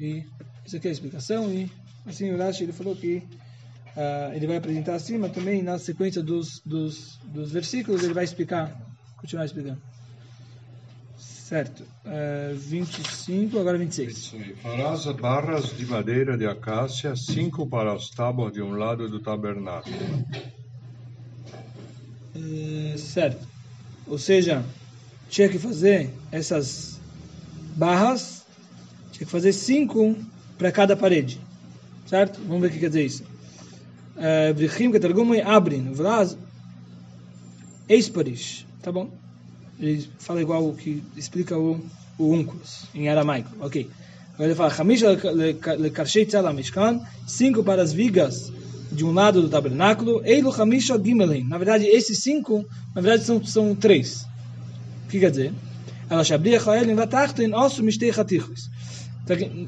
E 0.00 0.24
isso 0.64 0.76
aqui 0.76 0.86
é 0.86 0.90
a 0.90 0.92
explicação, 0.92 1.50
e 1.52 1.70
assim 2.06 2.30
o 2.30 2.38
Rashi 2.38 2.64
ele 2.64 2.72
falou 2.72 2.94
que 2.94 3.22
uh, 3.96 4.34
ele 4.34 4.46
vai 4.46 4.56
apresentar 4.56 4.94
acima 4.94 5.28
também 5.28 5.62
na 5.62 5.78
sequência 5.78 6.22
dos, 6.22 6.60
dos, 6.64 7.18
dos 7.24 7.52
versículos, 7.52 8.02
ele 8.02 8.14
vai 8.14 8.24
explicar, 8.24 8.76
continuar 9.16 9.44
explicando. 9.44 9.80
Certo. 11.48 11.82
Uh, 12.04 12.54
25, 12.54 13.58
agora 13.58 13.78
26. 13.78 14.34
Farás 14.62 15.06
barras 15.12 15.74
de 15.74 15.86
madeira 15.86 16.36
de 16.36 16.46
acácia, 16.46 17.16
cinco 17.16 17.66
para 17.66 17.94
os 17.94 18.10
tábuas 18.10 18.52
de 18.52 18.60
um 18.60 18.72
lado 18.72 19.08
do 19.08 19.18
tabernáculo. 19.18 19.96
Uh, 22.36 22.98
certo. 22.98 23.48
Ou 24.06 24.18
seja, 24.18 24.62
tinha 25.30 25.48
que 25.48 25.58
fazer 25.58 26.10
essas 26.30 27.00
barras, 27.76 28.44
tinha 29.12 29.24
que 29.24 29.32
fazer 29.32 29.54
cinco 29.54 30.16
para 30.58 30.70
cada 30.70 30.94
parede. 30.96 31.40
Certo? 32.06 32.40
Vamos 32.46 32.60
ver 32.60 32.68
o 32.68 32.70
que 32.72 32.78
quer 32.78 32.88
dizer 32.88 33.06
isso. 33.06 33.24
Vrichim 34.54 34.92
Ketargum 34.92 35.32
Abrin, 35.44 35.92
Vraz 35.92 36.36
Eisparish, 37.88 38.66
tá 38.82 38.92
bom? 38.92 39.10
Ele 39.80 40.08
fala 40.18 40.42
igual 40.42 40.68
o 40.68 40.74
que 40.74 41.02
explica 41.16 41.56
o, 41.56 41.80
o 42.18 42.46
em 42.94 43.08
aramaico, 43.08 43.50
ok. 43.60 43.88
Agora 44.34 44.50
ele 44.50 44.54
fala, 44.54 44.74
Hamish 44.78 45.02
Lekarshei 45.78 46.26
Tzala 46.26 46.52
Mishkan, 46.52 47.00
cinco 47.26 47.64
para 47.64 47.82
as 47.82 47.92
vigas 47.92 48.52
de 48.92 49.04
um 49.04 49.12
lado 49.12 49.42
do 49.42 49.48
tabernáculo, 49.48 50.22
Eilu 50.24 50.50
Hamish 50.50 50.88
Gimelin. 51.02 51.44
Na 51.44 51.58
verdade, 51.58 51.86
esses 51.86 52.18
cinco, 52.18 52.64
na 52.94 53.00
verdade, 53.00 53.24
são, 53.24 53.44
são 53.44 53.74
três. 53.74 54.26
O 55.06 55.10
que 55.10 55.20
quer 55.20 55.30
dizer? 55.30 55.52
Ela 56.10 56.24
Shabria 56.24 56.60
Chael 56.60 56.94
Vatachtin 56.94 57.52
Osu 57.52 57.82
Mishtei 57.82 58.12
Chatichos. 58.12 58.70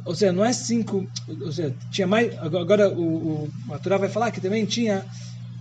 Ou 0.05 0.15
seja, 0.15 0.33
não 0.33 0.45
é 0.45 0.53
cinco. 0.53 1.07
Ou 1.29 1.53
seja, 1.53 1.75
tinha 1.91 2.07
mais. 2.07 2.37
Agora 2.39 2.89
o, 2.89 3.45
o 3.45 3.51
vai 3.99 4.09
falar 4.09 4.31
que 4.31 4.41
também 4.41 4.65
tinha 4.65 5.05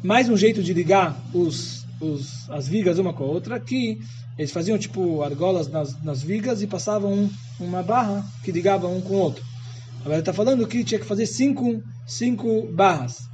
mais 0.04 0.30
um 0.30 0.38
jeito 0.38 0.64
de 0.64 0.74
ligar 0.74 1.20
os, 1.34 1.86
os, 2.00 2.50
as 2.50 2.68
vigas 2.68 3.00
uma 3.00 3.14
com 3.14 3.24
a 3.24 3.28
outra, 3.28 3.60
que 3.60 4.00
eles 4.38 4.52
faziam 4.52 4.78
tipo 4.78 5.22
argolas 5.22 5.68
nas, 5.68 6.02
nas 6.02 6.24
vigas 6.24 6.62
e 6.62 6.68
passavam 6.68 7.14
um, 7.14 7.30
uma 7.60 7.84
barra 7.84 8.26
que 8.44 8.52
ligava 8.52 8.88
um 8.88 9.02
com 9.02 9.16
o 9.16 9.20
outro. 9.20 9.44
Agora 10.02 10.20
está 10.20 10.32
falando 10.32 10.66
que 10.66 10.84
tinha 10.84 11.00
que 11.00 11.06
fazer 11.06 11.26
cinco, 11.26 11.84
cinco 12.08 12.72
barras. 12.72 13.28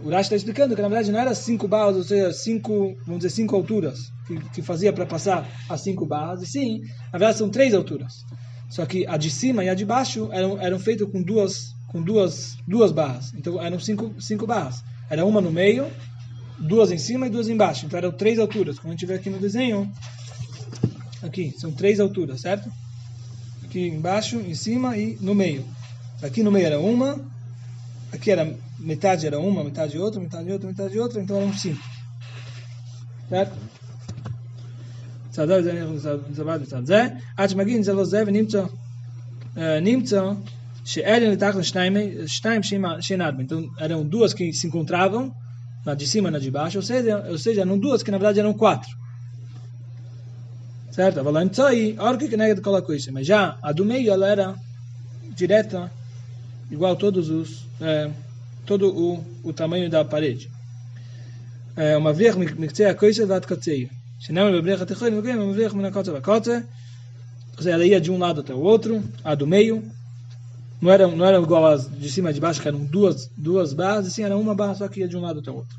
O 0.00 0.08
Rashi 0.08 0.22
está 0.22 0.36
explicando 0.36 0.74
que 0.74 0.82
na 0.82 0.88
verdade 0.88 1.12
não 1.12 1.20
era 1.20 1.34
cinco 1.34 1.68
barras, 1.68 1.96
ou 1.96 2.04
seja, 2.04 2.32
cinco, 2.32 2.96
vamos 3.06 3.22
dizer, 3.22 3.30
cinco 3.30 3.54
alturas 3.54 4.10
que, 4.26 4.38
que 4.50 4.62
fazia 4.62 4.92
para 4.92 5.06
passar 5.06 5.46
as 5.68 5.82
cinco 5.82 6.06
barras, 6.06 6.42
e 6.42 6.46
sim, 6.46 6.80
na 7.12 7.18
verdade 7.18 7.38
são 7.38 7.48
três 7.50 7.74
alturas. 7.74 8.24
Só 8.68 8.84
que 8.84 9.06
a 9.06 9.16
de 9.16 9.30
cima 9.30 9.64
e 9.64 9.68
a 9.68 9.74
de 9.74 9.84
baixo 9.84 10.28
eram, 10.32 10.60
eram 10.60 10.78
feitas 10.78 11.08
com 11.10 11.22
duas 11.22 11.74
com 11.88 12.02
duas 12.02 12.56
duas 12.66 12.92
barras. 12.92 13.32
Então 13.34 13.62
eram 13.62 13.78
cinco, 13.78 14.14
cinco 14.20 14.46
barras. 14.46 14.82
Era 15.08 15.24
uma 15.24 15.40
no 15.40 15.52
meio, 15.52 15.86
duas 16.58 16.90
em 16.90 16.98
cima 16.98 17.26
e 17.26 17.30
duas 17.30 17.48
embaixo. 17.48 17.86
Então 17.86 17.98
eram 17.98 18.12
três 18.12 18.38
alturas. 18.38 18.78
Como 18.78 18.92
a 18.92 18.96
gente 18.96 19.06
vê 19.06 19.14
aqui 19.14 19.30
no 19.30 19.38
desenho, 19.38 19.90
aqui 21.22 21.54
são 21.56 21.72
três 21.72 22.00
alturas, 22.00 22.40
certo? 22.40 22.70
Aqui 23.64 23.86
embaixo, 23.86 24.36
em 24.36 24.54
cima 24.54 24.96
e 24.96 25.16
no 25.20 25.34
meio. 25.34 25.64
Aqui 26.22 26.42
no 26.42 26.50
meio 26.50 26.66
era 26.66 26.80
uma, 26.80 27.20
aqui 28.12 28.30
era 28.30 28.56
metade 28.78 29.26
era 29.26 29.38
uma, 29.38 29.62
metade 29.62 29.98
outra, 29.98 30.20
metade 30.20 30.50
outra, 30.50 30.68
metade 30.68 30.98
outra, 30.98 31.22
então 31.22 31.36
eram 31.36 31.52
cinco. 31.54 31.82
Certo? 33.28 33.56
צעדה 35.35 35.61
זה 35.61 35.85
זבד 36.33 36.59
בצד 36.61 36.85
זה, 36.85 37.07
עד 37.37 37.49
שמגיעים 37.49 37.83
זה 37.83 37.93
לא 37.93 38.03
זה 38.03 38.23
ונמצא 38.27 38.63
נמצא 39.57 40.31
שאלה 40.85 41.29
לתחת 41.29 41.63
שניים 41.63 41.97
שניים 42.99 43.39
então 43.39 43.69
eram 43.77 44.03
duas 44.03 44.33
que 44.33 44.51
se 44.53 44.67
encontravam 44.67 45.31
na 45.85 45.93
de 45.93 46.07
cima 46.07 46.29
e 46.29 46.31
na 46.31 46.39
de 46.39 46.51
baixo 46.51 46.77
ou 46.77 46.83
seja, 46.83 47.25
ou 47.29 47.37
seja 47.37 47.61
eram 47.61 47.77
duas 47.77 48.03
que 48.03 48.11
na 48.11 48.17
verdade 48.17 48.39
eram 48.39 48.53
quatro 48.53 48.89
certo? 50.91 51.19
אבל 51.19 51.37
האמצעי 51.37 51.95
אורכי 51.99 52.29
כנגד 52.29 52.59
כל 52.59 52.77
הכויסים 52.77 53.17
mas 53.17 53.27
já 53.27 53.57
a 53.61 53.71
do 53.71 53.85
meio 53.85 54.11
ela 54.11 54.27
era 54.27 54.55
direta 55.35 55.91
igual 56.71 56.95
todos 56.95 57.29
os 57.29 57.65
é, 57.81 58.09
todo 58.65 58.87
o, 58.89 59.23
o 59.43 59.53
tamanho 59.53 59.89
da 59.89 60.03
parede 60.05 60.49
é, 61.75 61.97
uma 61.97 62.13
vez 62.13 62.35
מקצה 62.35 62.89
הכויסה 62.89 63.23
ועד 63.27 63.45
קצה 63.45 63.71
Senão 63.71 63.94
ele 64.48 64.62
brecha 64.62 64.86
techoi, 64.86 65.10
não 65.10 65.22
vem, 65.22 65.36
mas 65.36 65.56
brecha 65.56 65.76
na 65.76 65.90
cota 65.90 66.12
da 66.12 66.20
cota. 66.20 66.66
Ou 67.56 67.62
seja, 67.62 67.74
ela 67.74 67.84
ia 67.84 68.00
de 68.00 68.10
um 68.10 68.18
lado 68.18 68.40
até 68.40 68.54
o 68.54 68.60
outro, 68.60 69.02
a 69.24 69.34
do 69.34 69.46
meio. 69.46 69.82
Não 70.80 70.90
era, 70.90 71.06
não 71.06 71.24
era 71.24 71.38
igual 71.38 71.66
as 71.66 71.90
de 71.90 72.08
cima 72.10 72.30
e 72.30 72.34
de 72.34 72.40
baixo, 72.40 72.60
que 72.60 72.68
eram 72.68 72.84
duas, 72.84 73.30
duas 73.36 73.72
barras, 73.72 74.06
assim, 74.06 74.22
era 74.22 74.36
uma 74.36 74.54
barra 74.54 74.74
só 74.74 74.88
que 74.88 75.00
ia 75.00 75.08
de 75.08 75.16
um 75.16 75.22
lado 75.22 75.40
até 75.40 75.50
o 75.50 75.56
outro. 75.56 75.76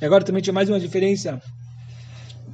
E 0.00 0.04
agora 0.04 0.24
também 0.24 0.42
tinha 0.42 0.54
mais 0.54 0.68
uma 0.68 0.80
diferença. 0.80 1.42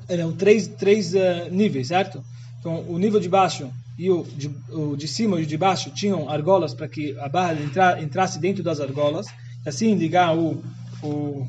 Eram 0.08 0.32
três, 0.32 0.66
três 0.66 1.14
uh, 1.14 1.50
níveis, 1.50 1.88
certo? 1.88 2.24
Então, 2.58 2.84
o 2.88 2.98
nível 2.98 3.20
de 3.20 3.28
baixo 3.28 3.70
e 3.98 4.08
o 4.10 4.22
de, 4.22 4.48
o 4.70 4.96
de 4.96 5.08
cima 5.08 5.40
e 5.40 5.42
o 5.42 5.46
de 5.46 5.56
baixo 5.56 5.90
tinham 5.90 6.30
argolas 6.30 6.72
para 6.72 6.88
que 6.88 7.18
a 7.18 7.28
barra 7.28 7.56
entrasse 8.00 8.38
dentro 8.38 8.62
das 8.62 8.80
argolas, 8.80 9.26
e 9.66 9.68
assim 9.68 9.96
ligar 9.96 10.38
o, 10.38 10.62
o, 11.02 11.46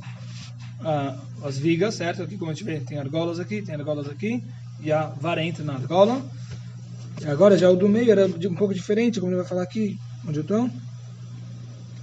a, 0.82 1.16
as 1.44 1.60
vigas, 1.60 1.94
certo? 1.94 2.24
Aqui, 2.24 2.38
como 2.38 2.50
a 2.50 2.54
gente 2.54 2.64
vê, 2.64 2.80
tem 2.80 2.98
argolas 2.98 3.40
aqui, 3.40 3.62
tem 3.62 3.76
argolas 3.76 4.10
aqui, 4.10 4.44
e 4.82 4.92
a 4.92 5.06
vara 5.06 5.44
entra 5.44 5.64
na 5.64 5.76
argola. 5.76 6.26
Agora 7.28 7.56
já 7.58 7.70
o 7.70 7.76
do 7.76 7.88
meio 7.88 8.12
era 8.12 8.26
um 8.26 8.56
pouco 8.56 8.74
diferente, 8.74 9.20
como 9.20 9.32
ele 9.32 9.42
vai 9.42 9.48
falar 9.48 9.64
aqui, 9.64 10.00
onde 10.28 10.40
eu 10.40 10.42
estou. 10.42 10.70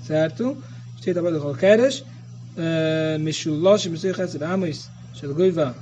Certo? 0.05 0.57
Cheio 1.03 1.15
da 1.15 1.23
barra 1.23 1.39
do 1.39 1.43
Roqueres. 1.43 2.05
Eh, 2.57 3.19
Meshulosh, 3.19 3.87
Meshulosh, 3.87 4.37
Amos, 4.43 4.91
Shelgoiva, 5.15 5.75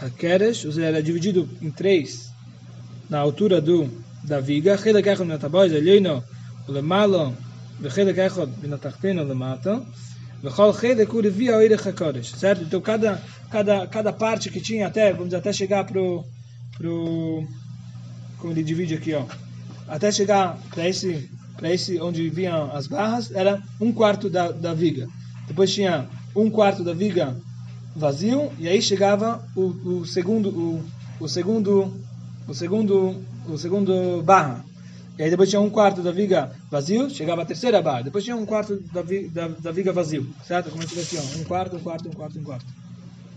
Hakeres. 0.00 0.64
Era 0.78 1.02
dividido 1.02 1.48
em 1.60 1.70
três 1.70 2.33
na 3.14 3.20
altura 3.20 3.60
do, 3.60 3.88
da 4.24 4.40
viga, 4.40 4.74
Helek 4.74 5.08
Echad 5.08 5.24
Minatabaz 5.24 5.72
Elheino 5.72 6.24
Lemalo, 6.66 7.32
Helek 7.80 8.18
Echad 8.18 8.50
Minatachpino 8.60 9.22
Lemato, 9.22 9.86
Vechol 10.42 10.74
Helek 10.82 11.14
Urevi 11.14 11.48
Aoirech 11.48 11.88
HaKodesh, 11.88 12.32
certo? 12.32 12.64
Então 12.64 12.80
cada, 12.80 13.22
cada, 13.52 13.86
cada 13.86 14.12
parte 14.12 14.50
que 14.50 14.60
tinha 14.60 14.88
até, 14.88 15.12
vamos 15.12 15.26
dizer, 15.26 15.36
até 15.36 15.52
chegar 15.52 15.84
pro, 15.84 16.24
pro 16.76 17.46
como 18.38 18.52
ele 18.52 18.64
divide 18.64 18.94
aqui, 18.94 19.14
ó, 19.14 19.24
até 19.86 20.10
chegar 20.10 20.58
para 20.70 20.88
esse, 20.88 21.30
para 21.56 21.72
esse 21.72 22.00
onde 22.00 22.28
vinham 22.28 22.74
as 22.74 22.88
barras, 22.88 23.30
era 23.30 23.62
um 23.80 23.92
quarto 23.92 24.28
da, 24.28 24.50
da 24.50 24.74
viga. 24.74 25.06
Depois 25.46 25.72
tinha 25.72 26.08
um 26.34 26.50
quarto 26.50 26.82
da 26.82 26.92
viga 26.92 27.36
vazio, 27.94 28.50
e 28.58 28.66
aí 28.66 28.82
chegava 28.82 29.40
o, 29.54 30.00
o 30.00 30.04
segundo, 30.04 30.48
o, 30.48 30.84
o 31.20 31.28
segundo 31.28 32.02
o 32.46 32.54
segundo, 32.54 33.22
o 33.48 33.56
segundo 33.58 34.22
barra. 34.22 34.64
E 35.18 35.22
aí 35.22 35.30
depois 35.30 35.48
tinha 35.48 35.60
um 35.60 35.70
quarto 35.70 36.02
da 36.02 36.10
viga 36.10 36.50
vazio, 36.70 37.08
chegava 37.08 37.42
a 37.42 37.44
terceira 37.44 37.80
barra. 37.80 38.02
Depois 38.02 38.24
tinha 38.24 38.36
um 38.36 38.44
quarto 38.44 38.80
da, 38.92 39.02
vi, 39.02 39.28
da, 39.28 39.48
da 39.48 39.70
viga 39.70 39.92
vazio, 39.92 40.26
certo? 40.44 40.70
Como 40.70 40.82
é 40.82 40.86
fica 40.86 41.02
aqui. 41.02 41.38
Um 41.38 41.44
quarto, 41.44 41.76
um 41.76 41.80
quarto, 41.80 42.08
um 42.08 42.12
quarto, 42.12 42.38
um 42.38 42.44
quarto. 42.44 42.66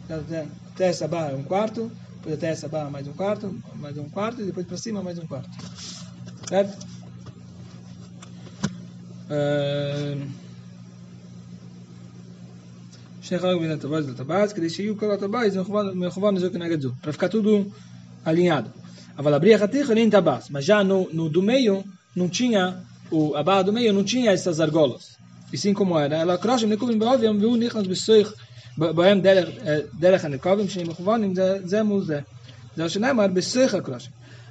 Até, 0.10 0.48
até 0.74 0.88
essa 0.88 1.08
barra, 1.08 1.36
um 1.36 1.44
quarto. 1.44 1.92
Depois 2.18 2.36
até 2.36 2.48
essa 2.48 2.68
barra, 2.68 2.90
mais 2.90 3.08
um 3.08 3.14
quarto, 3.14 3.56
mais 3.76 3.98
um 3.98 4.10
quarto. 4.10 4.42
E 4.42 4.46
depois 4.46 4.66
para 4.66 4.78
cima, 4.78 5.04
mais 5.04 5.20
um 5.20 5.28
quarto. 5.28 5.50
Certo? 6.50 6.86
Ah, 9.30 10.16
para 17.02 17.12
ficar 17.12 17.30
tudo 17.30 17.72
alinhado. 18.24 18.72
Mas 20.50 20.64
já 20.64 20.84
no, 20.84 21.10
no 21.12 21.30
do 21.30 21.42
meio, 21.42 21.84
não 22.16 22.30
tinha, 22.30 22.82
o, 23.10 23.36
a 23.36 23.44
barra 23.44 23.64
do 23.64 23.74
meio 23.74 23.92
não 23.92 24.04
tinha 24.04 24.32
essas 24.32 24.60
argolas. 24.60 25.18
E 25.52 25.58
sim 25.58 25.74
como 25.74 25.98
era. 25.98 26.18
Ela 26.18 26.38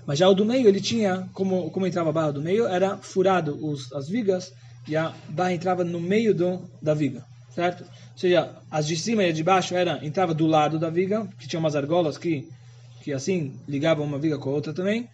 Mas 0.06 0.18
já 0.18 0.28
o 0.28 0.34
do 0.34 0.44
meio, 0.44 0.68
ele 0.68 0.80
tinha, 0.80 1.28
como, 1.32 1.70
como 1.70 1.86
entrava 1.86 2.10
a 2.10 2.12
barra 2.12 2.32
do 2.32 2.42
meio, 2.42 2.66
era 2.66 2.96
furado 2.96 3.58
os, 3.64 3.92
as 3.92 4.08
vigas 4.08 4.52
e 4.88 4.96
a 4.96 5.12
barra 5.28 5.52
entrava 5.52 5.84
no 5.84 6.00
meio 6.00 6.34
do, 6.34 6.60
da 6.80 6.94
viga, 6.94 7.24
certo? 7.54 7.82
Ou 7.82 8.18
seja, 8.18 8.50
as 8.70 8.86
de 8.86 8.96
cima 8.96 9.24
e 9.24 9.30
as 9.30 9.36
de 9.36 9.42
baixo 9.42 9.74
era, 9.74 10.04
entrava 10.04 10.32
do 10.32 10.46
lado 10.46 10.78
da 10.78 10.90
viga, 10.90 11.26
que 11.38 11.48
tinha 11.48 11.58
umas 11.58 11.74
argolas 11.74 12.16
que 12.16 12.48
que 13.05 13.13
assim 13.13 13.55
ligavam 13.67 14.05
uma 14.05 14.19
viga 14.19 14.37
com 14.37 14.49
a 14.49 14.53
outra 14.53 14.73
também, 14.73 15.09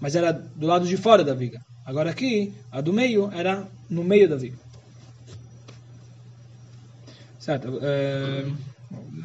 mas 0.00 0.14
era 0.14 0.32
do 0.32 0.66
lado 0.66 0.86
de 0.86 0.96
fora 0.96 1.24
da 1.24 1.34
viga. 1.34 1.60
Agora 1.84 2.10
aqui, 2.10 2.52
a 2.70 2.80
do 2.80 2.92
meio 2.92 3.30
era 3.32 3.66
no 3.88 4.04
meio 4.04 4.28
da 4.28 4.36
viga. 4.36 4.56
Certo? 7.38 7.78
É... 7.82 8.44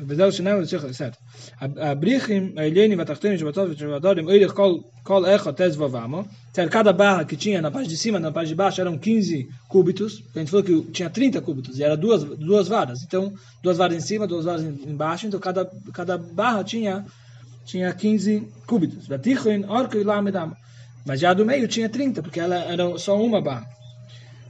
וזהו 0.08 0.32
שנאמר 0.32 0.60
לצריך 0.60 0.84
לסת. 0.84 1.16
הבריחים 1.62 2.54
העליינים 2.58 3.00
והתחתונים 3.00 3.38
שבטוב 3.38 3.70
ושבדורים, 3.72 4.28
אוירך 4.28 4.54
כל, 4.54 4.78
כל 5.04 5.26
אחד 5.26 5.52
תז 5.56 5.78
ובamo, 5.78 6.24
certo? 6.56 6.70
cada 6.70 6.94
barra 6.94 7.26
que 7.26 7.36
tinha 7.36 7.62
na 7.62 7.72
parte 7.72 7.90
de 7.90 7.98
cima 7.98 8.20
na 8.20 8.32
parte 8.32 8.50
de 8.50 8.56
baixo 8.56 8.82
eram 8.82 8.98
15 8.98 9.48
cúbitos, 9.68 10.24
a 10.36 10.40
gente 10.40 10.52
falou 10.52 10.64
que 10.64 10.82
tinha 10.92 11.10
30 11.10 11.42
cúbitos, 11.42 11.80
e 11.80 11.84
era 11.84 11.98
duas, 11.98 12.24
duas 12.24 12.68
varas, 12.68 13.04
então 13.04 13.34
duas 13.64 13.78
varas 13.78 13.98
em 13.98 14.06
cima, 14.10 14.28
duas 14.28 14.46
varas 14.46 14.64
embaixo, 14.64 15.28
então 15.28 15.40
cada, 15.40 15.70
cada 15.94 16.18
barra 16.18 16.64
tinha, 16.64 17.06
tinha 17.71 17.93
15 17.93 18.49
cúbitos. 18.67 19.09
Mas 21.07 21.21
já 21.21 21.33
do 21.33 21.47
meio 21.47 21.69
tinha 21.69 21.89
30, 21.89 22.23
porque 22.23 22.41
ela 22.41 22.57
era 22.57 22.99
só 22.99 23.21
uma 23.21 23.41
barra. 23.41 23.67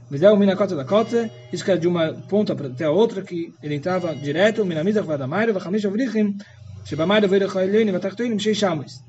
Mas 0.09 0.21
é 0.21 0.29
o 0.29 0.35
minacota 0.35 0.75
da 0.75 0.83
cota, 0.83 1.29
isso 1.53 1.63
que 1.63 1.71
era 1.71 1.79
de 1.79 1.87
uma 1.87 2.13
ponta 2.27 2.51
até 2.53 2.83
a 2.83 2.91
outra, 2.91 3.21
que 3.21 3.53
ele 3.63 3.75
entrava 3.75 4.13
direto, 4.13 4.65
minamizach 4.65 5.07
vadamairo, 5.07 5.53
vachamish 5.53 5.85
avrichim, 5.85 6.37
shebamairo 6.83 7.29
veirach 7.29 7.55
haeleni, 7.55 7.91
vatachtoinim, 7.91 8.37
shei 8.37 8.53
shamus. 8.53 8.99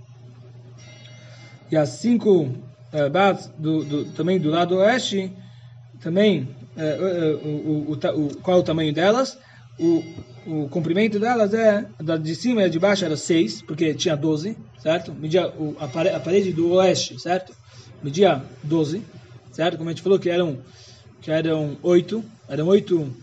E 1.70 1.76
as 1.76 1.88
cinco 1.88 2.42
uh, 2.42 3.50
do, 3.58 3.84
do, 3.84 4.04
também 4.12 4.38
do 4.38 4.50
lado 4.50 4.76
oeste, 4.76 5.32
também, 6.00 6.48
uh, 6.76 7.48
uh, 7.48 7.92
o, 7.92 8.36
qual 8.36 8.58
é 8.58 8.60
o 8.60 8.62
tamanho 8.62 8.92
delas? 8.92 9.36
O, 9.80 10.04
o 10.46 10.68
comprimento 10.68 11.18
delas 11.18 11.54
é, 11.54 11.86
da 12.00 12.16
de 12.16 12.34
cima 12.34 12.64
e 12.64 12.70
de 12.70 12.78
baixo 12.78 13.04
era 13.04 13.16
6, 13.16 13.62
porque 13.62 13.94
tinha 13.94 14.16
12, 14.16 14.56
certo? 14.78 15.12
Media 15.12 15.48
o, 15.48 15.76
a, 15.78 15.88
parede, 15.88 16.16
a 16.16 16.20
parede 16.20 16.52
do 16.52 16.72
oeste, 16.72 17.18
certo? 17.20 17.54
Media 18.02 18.42
12, 18.62 19.02
certo? 19.52 19.78
Como 19.78 19.88
a 19.88 19.92
gente 19.92 20.02
falou 20.02 20.18
que 20.18 20.30
eram 20.30 20.58
que 21.20 21.30
eram 21.30 21.76
oito, 21.82 22.24
eram 22.48 22.66
oito, 22.66 23.16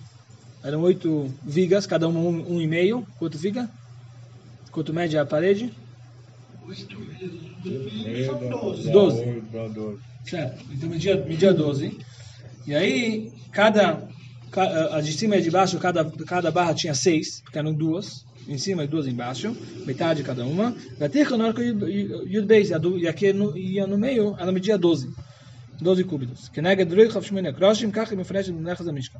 eram 0.63 0.81
oito 0.81 1.33
vigas, 1.43 1.85
cada 1.85 2.07
uma 2.07 2.19
um, 2.19 2.55
um 2.55 2.61
e 2.61 2.67
meio. 2.67 3.05
Quanto 3.17 3.37
fica? 3.37 3.69
Quanto 4.71 4.93
mede 4.93 5.17
a 5.17 5.25
parede? 5.25 5.73
Oito 6.65 6.97
vezes 7.63 8.25
são 8.25 8.49
doze. 8.49 8.91
Doze. 8.91 9.43
Certo. 10.25 10.63
Então 10.71 10.89
media, 10.89 11.15
media 11.25 11.53
doze. 11.53 11.97
E 12.67 12.75
aí, 12.75 13.31
cada, 13.51 14.07
a 14.55 15.01
de 15.01 15.13
cima 15.13 15.37
e 15.37 15.41
de 15.41 15.51
baixo, 15.51 15.77
cada, 15.79 16.03
cada 16.25 16.51
barra 16.51 16.73
tinha 16.73 16.93
seis, 16.93 17.41
porque 17.41 17.57
eram 17.57 17.73
duas 17.73 18.25
em 18.47 18.57
cima 18.57 18.83
e 18.83 18.87
duas 18.87 19.05
embaixo, 19.05 19.55
metade 19.85 20.23
cada 20.23 20.43
uma. 20.43 20.75
E 22.97 23.07
aqui 23.07 23.27
ia 23.55 23.85
no 23.85 23.97
meio, 23.97 24.35
ela 24.39 24.51
media 24.51 24.77
12. 24.77 25.13
12 25.81 26.03
cúbitos. 26.03 26.49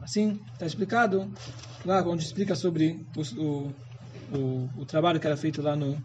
Assim, 0.03 0.39
está 0.53 0.65
explicado 0.65 1.31
lá 1.85 2.01
onde 2.01 2.23
explica 2.23 2.53
sobre 2.55 3.05
o, 3.15 3.71
o, 4.35 4.69
o, 4.77 4.85
trabalho 4.85 5.19
que 5.19 5.27
era 5.27 5.37
feito 5.37 5.61
lá 5.61 5.75
no, 5.75 5.97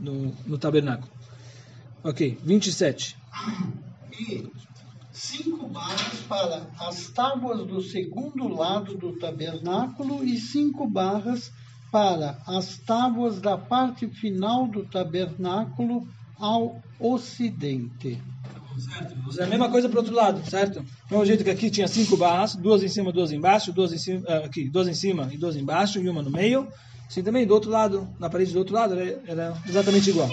no, 0.00 0.34
no 0.46 0.58
tabernáculo. 0.58 1.10
Ok, 2.02 2.38
27. 2.42 3.16
Cinco 5.20 5.68
barras 5.68 6.18
para 6.26 6.66
as 6.78 7.10
tábuas 7.10 7.66
do 7.66 7.82
segundo 7.82 8.48
lado 8.48 8.96
do 8.96 9.12
tabernáculo 9.18 10.24
e 10.24 10.38
cinco 10.38 10.88
barras 10.88 11.52
para 11.92 12.38
as 12.46 12.78
tábuas 12.78 13.38
da 13.38 13.58
parte 13.58 14.08
final 14.08 14.66
do 14.66 14.82
tabernáculo 14.82 16.08
ao 16.38 16.80
ocidente. 16.98 18.18
Certo. 18.78 19.40
É 19.40 19.44
a 19.44 19.46
mesma 19.46 19.68
coisa 19.68 19.90
para 19.90 19.96
o 19.96 20.00
outro 20.00 20.14
lado, 20.14 20.48
certo? 20.48 20.80
Do 20.80 20.86
mesmo 21.10 21.26
jeito 21.26 21.44
que 21.44 21.50
aqui 21.50 21.70
tinha 21.70 21.86
cinco 21.86 22.16
barras, 22.16 22.56
duas 22.56 22.82
em 22.82 22.88
cima, 22.88 23.12
duas 23.12 23.30
embaixo, 23.30 23.74
duas 23.74 23.92
em 23.92 23.98
cima, 23.98 24.24
ah, 24.26 24.38
aqui, 24.38 24.70
duas 24.70 24.88
em 24.88 24.94
cima 24.94 25.28
e 25.30 25.36
duas 25.36 25.54
embaixo, 25.54 26.00
e 26.00 26.08
uma 26.08 26.22
no 26.22 26.30
meio. 26.30 26.66
Assim 27.06 27.22
também 27.22 27.46
do 27.46 27.52
outro 27.52 27.70
lado, 27.70 28.08
na 28.18 28.30
parede 28.30 28.54
do 28.54 28.58
outro 28.58 28.74
lado, 28.74 28.94
era, 29.26 29.54
exatamente 29.68 30.08
igual. 30.08 30.30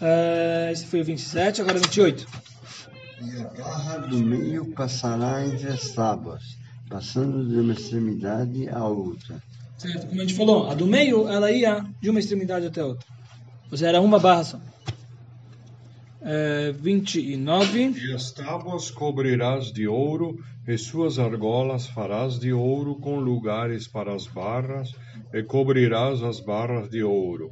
Uh, 0.00 0.70
esse 0.70 0.86
foi 0.86 1.00
o 1.00 1.04
27, 1.04 1.60
agora 1.60 1.80
28. 1.80 2.49
E 3.22 3.42
a 3.42 3.48
barra 3.48 3.98
do 3.98 4.18
meio 4.18 4.72
passará 4.72 5.44
entre 5.44 5.68
as 5.68 5.90
tábuas, 5.90 6.56
passando 6.88 7.46
de 7.46 7.56
uma 7.56 7.74
extremidade 7.74 8.68
à 8.68 8.84
outra. 8.86 9.42
Certo, 9.76 10.06
como 10.06 10.20
a 10.20 10.24
gente 10.24 10.34
falou, 10.34 10.70
a 10.70 10.74
do 10.74 10.86
meio 10.86 11.28
ela 11.28 11.50
ia 11.50 11.84
de 12.00 12.08
uma 12.08 12.18
extremidade 12.18 12.66
até 12.66 12.80
a 12.80 12.86
outra. 12.86 13.06
Ou 13.70 13.76
seja, 13.76 13.88
era 13.88 14.00
uma 14.00 14.18
barra 14.18 14.44
só. 14.44 14.60
29. 16.80 17.94
E 17.96 18.12
as 18.12 18.30
tábuas 18.32 18.90
cobrirás 18.90 19.72
de 19.72 19.86
ouro, 19.86 20.38
e 20.66 20.76
suas 20.76 21.18
argolas 21.18 21.86
farás 21.86 22.38
de 22.38 22.52
ouro 22.52 22.96
com 22.96 23.18
lugares 23.18 23.86
para 23.86 24.14
as 24.14 24.26
barras, 24.26 24.94
e 25.32 25.42
cobrirás 25.42 26.22
as 26.22 26.40
barras 26.40 26.90
de 26.90 27.02
ouro. 27.02 27.50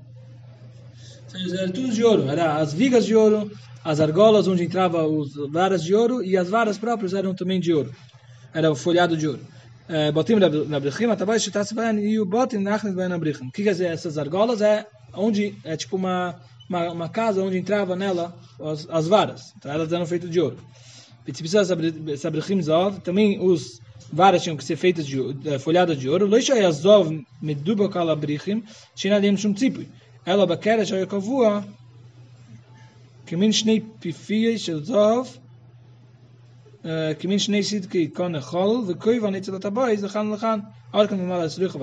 Era 1.34 1.70
tudo 1.70 1.92
de 1.92 2.04
ouro, 2.04 2.28
era 2.28 2.56
as 2.56 2.72
vigas 2.72 3.04
de 3.04 3.14
ouro, 3.14 3.50
as 3.84 4.00
argolas 4.00 4.48
onde 4.48 4.64
entrava 4.64 5.02
as 5.02 5.50
varas 5.50 5.82
de 5.82 5.94
ouro 5.94 6.22
e 6.22 6.36
as 6.36 6.48
varas 6.48 6.78
próprias 6.78 7.14
eram 7.14 7.34
também 7.34 7.60
de 7.60 7.72
ouro. 7.72 7.92
Era 8.54 8.70
o 8.70 8.74
folhado 8.74 9.16
de 9.16 9.26
ouro. 9.28 9.40
Botim 10.12 10.34
na 10.34 10.80
brichim, 10.80 11.06
atabai 11.06 11.40
shitas 11.40 11.72
e 12.02 12.18
o 12.20 12.26
botim 12.26 12.58
nachnes 12.58 12.94
bayan 12.94 13.10
na 13.10 13.18
brichim. 13.18 13.48
O 13.48 13.52
que 13.52 13.62
quer 13.62 13.72
dizer 13.72 13.86
essas 13.86 14.18
argolas? 14.18 14.60
É 14.60 14.86
onde 15.14 15.54
é 15.64 15.76
tipo 15.76 15.96
uma 15.96 16.36
uma, 16.68 16.92
uma 16.92 17.08
casa 17.08 17.42
onde 17.42 17.56
entrava 17.56 17.96
nela 17.96 18.36
as, 18.60 18.86
as 18.90 19.08
varas. 19.08 19.54
Então 19.56 19.72
elas 19.72 19.92
eram 19.92 20.06
feitas 20.06 20.30
de 20.30 20.40
ouro. 20.40 20.58
Também 23.02 23.40
os 23.40 23.80
varas 24.12 24.42
tinham 24.42 24.56
que 24.56 24.64
ser 24.64 24.76
feitas 24.76 25.06
de 25.06 25.20
uh, 25.20 25.58
folhadas 25.58 25.98
de 25.98 26.08
ouro. 26.08 26.26
Loisha 26.26 26.54
yazov 26.54 27.24
meduba 27.40 27.88
kalabrichim 27.88 28.62
shinalim 28.94 29.36
shum 29.36 29.52
tzipui. 29.52 29.88
אלא 30.28 30.44
בקדש 30.44 30.92
היה 30.92 31.06
קבוע 31.06 31.60
כמין 33.26 33.52
שני 33.52 33.80
פיפי 34.00 34.58
של 34.58 34.84
זוב, 34.84 35.38
אה, 36.84 37.12
כמין 37.18 37.38
שני 37.38 37.62
סדקי 37.62 38.08
קונה 38.08 38.40
חול, 38.40 38.84
וכויבן 38.86 39.34
אצל 39.34 39.54
הטבעי 39.54 39.96
לכאן 39.96 40.28
ולכאן. 40.28 40.58
עוד 40.90 41.08
כאן 41.08 41.18
נאמר 41.18 41.48
סליחה, 41.48 41.78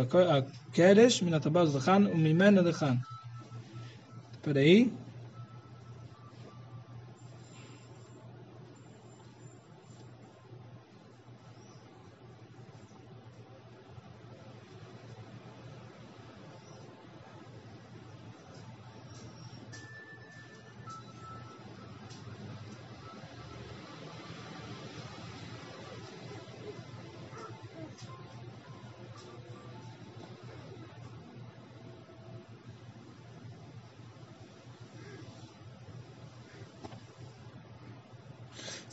הקדש 0.71 1.23
מן 1.23 1.33
הטבעי 1.33 1.65
לכאן 1.75 2.07
וממנו 2.07 2.61
לכאן. 2.61 2.95
פדאי, 4.41 4.87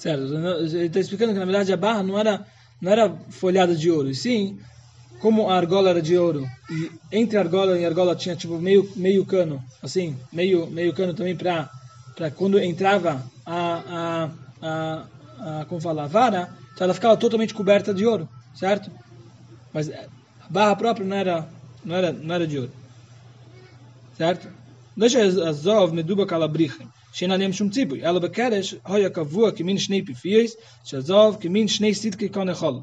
Certo? 0.03 0.35
Ele 0.35 0.87
está 0.87 0.99
explicando 0.99 1.33
que 1.33 1.39
na 1.39 1.45
verdade 1.45 1.73
a 1.73 1.77
barra 1.77 2.03
não 2.03 2.19
era, 2.19 2.45
não 2.81 2.91
era 2.91 3.09
folhada 3.31 3.73
de 3.73 3.89
ouro, 3.89 4.11
e 4.11 4.17
sim, 4.17 4.59
como 5.21 5.49
a 5.49 5.55
argola 5.55 5.91
era 5.91 6.03
de 6.03 6.19
ouro, 6.19 6.45
e 6.69 6.91
entre 7.13 7.39
a 7.39 7.41
argola 7.41 7.79
e 7.79 7.85
a 7.85 7.89
argola 7.89 8.17
tinha 8.17 8.35
tipo 8.35 8.59
meio, 8.59 8.91
meio 8.97 9.25
cano, 9.25 9.63
assim, 9.81 10.19
meio, 10.33 10.67
meio 10.67 10.93
cano 10.93 11.15
também 11.15 11.37
para 11.37 11.71
quando 12.35 12.59
entrava 12.59 13.23
a, 13.47 13.61
a, 13.97 14.31
a, 14.61 15.61
a, 15.61 15.65
como 15.67 15.81
fala, 15.81 16.03
a 16.03 16.09
vara, 16.09 16.53
então 16.75 16.85
ela 16.85 16.95
ficava 16.95 17.17
totalmente 17.17 17.55
coberta 17.55 17.95
de 17.95 18.05
ouro, 18.05 18.29
certo? 18.57 18.91
Mas 19.73 19.89
a 19.89 20.09
barra 20.51 20.75
própria 20.75 21.07
não 21.07 21.17
era, 21.17 21.49
não 21.85 21.95
era, 21.95 22.13
não 22.13 22.35
era 22.35 22.45
de 22.45 22.59
ouro, 22.59 22.73
certo? 24.19 24.49
Deixa 24.97 25.23
as 25.23 25.59
zov 25.59 25.95
meduba 25.95 26.27
calabrichem. 26.27 26.89
שאין 27.14 27.32
עליהם 27.32 27.54
שום 27.54 27.70
ציפוי, 27.70 28.06
אלא 28.06 28.20
בקרש 28.20 28.76
היה 28.86 29.10
קבוע 29.10 29.52
כמין 29.52 29.78
שני 29.78 30.06
פיפייס, 30.06 30.56
שעזוב 30.84 31.38
כמין 31.40 31.68
שני 31.68 31.94
סידקי 31.94 32.30
כאן 32.30 32.50
יכול. 32.50 32.74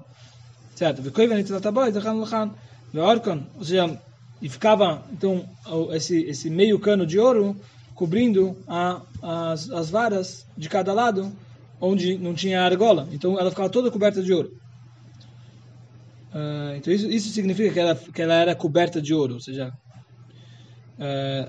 certo? 0.76 1.01
וכוי 1.03 1.26
ונצלת 1.30 1.66
הבית, 1.66 1.95
לכאן 1.95 2.20
לכאן, 2.20 2.49
ואורקון, 2.95 3.45
ou 3.59 3.64
seja, 3.64 3.99
e 4.42 4.49
ficava, 4.49 5.03
então, 5.12 5.49
esse, 5.92 6.22
esse 6.24 6.51
meio 6.51 6.78
cano 6.78 7.07
de 7.07 7.18
ouro 7.18 7.57
cobrindo 7.95 8.57
a, 8.68 9.01
as, 9.22 9.70
as 9.70 9.90
varas 9.90 10.47
de 10.57 10.68
cada 10.68 10.92
lado, 10.92 11.32
onde 11.80 12.18
não 12.18 12.34
tinha 12.34 12.62
argola. 12.62 13.09
Então, 13.12 13.38
ela 13.38 13.51
ficava 13.51 13.70
toda 13.70 13.90
coberta 13.90 14.22
de 14.22 14.32
ouro. 14.32 14.53
Uh, 16.32 16.76
então, 16.76 16.92
isso, 16.92 17.09
isso 17.09 17.30
significa 17.30 17.72
que 17.72 17.80
ela, 17.80 17.95
que 17.95 18.22
ela 18.22 18.34
era 18.34 18.55
coberta 18.55 19.01
de 19.01 19.14
ouro, 19.14 19.34
ou 19.34 19.40
seja, 19.40 19.72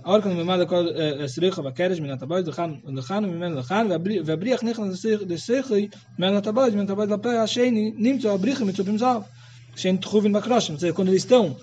אורקן 0.05 0.33
ממד 0.33 0.59
הכל 0.59 0.87
סריחה 1.27 1.61
בקרש 1.61 1.99
מן 1.99 2.09
הטבעת 2.09 2.47
לכאן 2.47 2.73
ולכאן 2.85 3.25
וממנו 3.25 3.59
לכאן 3.59 3.87
והבריח 4.25 4.63
נכנס 4.63 5.05
לסריחי 5.05 5.87
מן 6.19 6.33
הטבעת 6.33 6.73
מן 6.73 6.79
הטבעת 6.79 7.09
לפה 7.09 7.41
השני 7.41 7.91
נמצא 7.97 8.31
הבריחים 8.31 8.67
מצופים 8.67 8.97
זהב 8.97 9.21
שאין 9.75 9.97
תחובין 9.97 10.33
בקרושם 10.33 10.73
ou 10.73 10.79
seja, 10.79 10.93
quando 10.93 11.09
eles 11.09 11.23
estão 11.23 11.55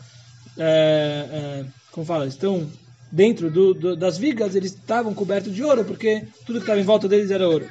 como 1.92 2.06
fala, 2.06 2.26
estão 2.26 2.66
dentro 3.10 3.50
do, 3.50 3.74
do, 3.74 3.96
das 3.96 4.18
vigas 4.18 4.54
eles 4.54 4.72
estavam 4.72 5.14
cobertos 5.14 5.54
de 5.54 5.62
ouro 5.64 5.84
porque 5.84 6.22
tudo 6.46 6.58
que 6.58 6.64
estava 6.64 6.80
em 6.80 6.84
volta 6.84 7.08
deles 7.08 7.30
era 7.30 7.48
ouro 7.48 7.66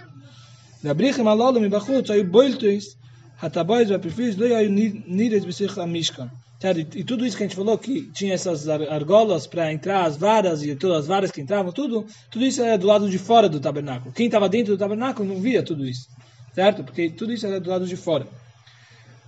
והבריחים 0.84 1.28
הללו 1.28 1.62
מבחוץ 1.62 2.10
היו 2.10 2.32
בוילטויס 2.32 2.96
הטבעת 3.42 3.88
והפרפיס 3.90 4.38
לא 4.38 4.46
היו 4.46 4.70
נירס 5.08 5.44
בשיח 5.46 5.78
המשכן 5.78 6.28
E 6.65 7.05
tudo 7.05 7.27
isso 7.27 7.37
que 7.37 7.43
a 7.43 7.47
gente 7.47 7.57
falou, 7.57 7.77
que 7.77 8.11
tinha 8.13 8.33
essas 8.33 8.67
argolas 8.69 9.47
para 9.47 9.71
entrar, 9.73 10.05
as 10.05 10.17
varas 10.17 10.63
e 10.63 10.75
todas 10.75 11.01
as 11.01 11.07
varas 11.07 11.31
que 11.31 11.41
entravam, 11.41 11.71
tudo, 11.71 12.07
tudo 12.31 12.45
isso 12.47 12.63
era 12.63 12.79
do 12.79 12.87
lado 12.87 13.11
de 13.11 13.19
fora 13.19 13.49
do 13.49 13.61
tabernáculo. 13.61 14.13
Quem 14.13 14.27
estava 14.27 14.49
dentro 14.49 14.75
do 14.75 14.79
tabernáculo 14.79 15.29
não 15.29 15.41
via 15.41 15.63
tudo 15.63 15.87
isso, 15.87 16.09
certo? 16.55 16.83
Porque 16.83 17.11
tudo 17.11 17.33
isso 17.33 17.47
era 17.47 17.61
do 17.61 17.69
lado 17.69 17.87
de 17.87 17.97
fora. 17.97 18.27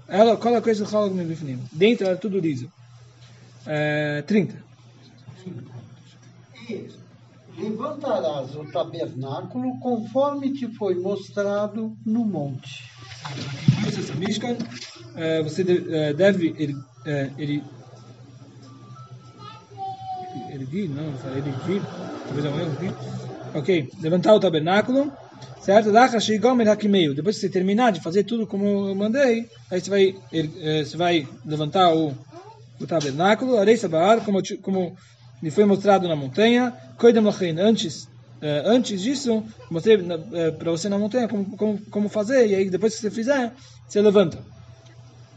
Ela, 0.09 0.39
qual 0.39 0.55
é 0.55 0.57
a 0.57 0.63
coisa 0.63 0.85
que 0.85 0.91
fala 0.91 1.11
comigo 1.11 1.35
Dentro 1.71 2.07
era 2.07 2.17
tudo 2.17 2.41
liso. 2.41 2.73
É, 3.67 4.23
30. 4.23 4.57
E 6.67 6.89
levantarás 7.59 8.55
o 8.57 8.65
tabernáculo 8.65 9.79
conforme 9.81 10.55
te 10.55 10.67
foi 10.69 10.95
mostrado 10.95 11.95
no 12.07 12.25
monte. 12.25 12.85
Você 15.43 15.65
deve 16.15 16.75
é, 17.05 17.31
ele 17.39 17.63
erguir, 20.51 20.89
não, 20.91 21.13
erguir, 21.37 21.83
talvez 22.25 22.45
é 22.45 22.51
um 22.51 22.61
erro 22.61 22.73
aqui. 22.73 22.95
Ok, 23.55 23.91
levantar 24.01 24.35
o 24.35 24.41
tabernáculo, 24.41 25.13
certo? 25.61 25.91
Depois 27.15 27.37
que 27.37 27.41
você 27.41 27.49
terminar 27.49 27.93
de 27.93 28.01
fazer 28.01 28.25
tudo 28.25 28.47
como 28.47 28.89
eu 28.89 28.95
mandei, 28.95 29.49
aí 29.71 29.81
você 29.81 29.91
vai, 29.91 30.17
é, 30.33 30.85
você 30.85 30.97
vai 30.97 31.27
levantar 31.45 31.95
o, 31.95 32.15
o 32.81 32.87
tabernáculo, 32.87 33.57
como, 34.25 34.41
como 34.63 34.97
lhe 35.43 35.51
foi 35.51 35.65
mostrado 35.65 36.07
na 36.07 36.17
montanha, 36.17 36.75
antes 37.61 38.09
é, 38.41 38.63
antes 38.67 39.01
disso, 39.03 39.43
mostrei 39.69 39.99
para 40.59 40.71
você 40.71 40.89
na 40.89 40.97
montanha 40.97 41.27
como, 41.27 41.57
como, 41.57 41.79
como 41.91 42.09
fazer, 42.09 42.47
e 42.47 42.55
aí 42.55 42.71
depois 42.71 42.95
que 42.95 43.01
você 43.01 43.11
fizer, 43.11 43.53
você 43.89 44.01
levanta 44.01 44.39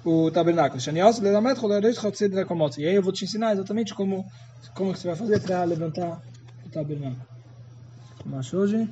o 0.03 0.31
tabernáculo. 0.31 0.81
E 2.77 2.87
aí 2.87 2.95
eu 2.95 3.03
vou 3.03 3.13
te 3.13 3.25
ensinar 3.25 3.53
exatamente 3.53 3.93
como, 3.93 4.25
como 4.75 4.95
você 4.95 5.07
vai 5.07 5.15
fazer 5.15 5.41
para 5.41 5.63
levantar 5.63 6.21
o 6.65 6.69
tabernáculo. 6.69 7.25
Mas 8.25 8.53
hoje... 8.53 8.87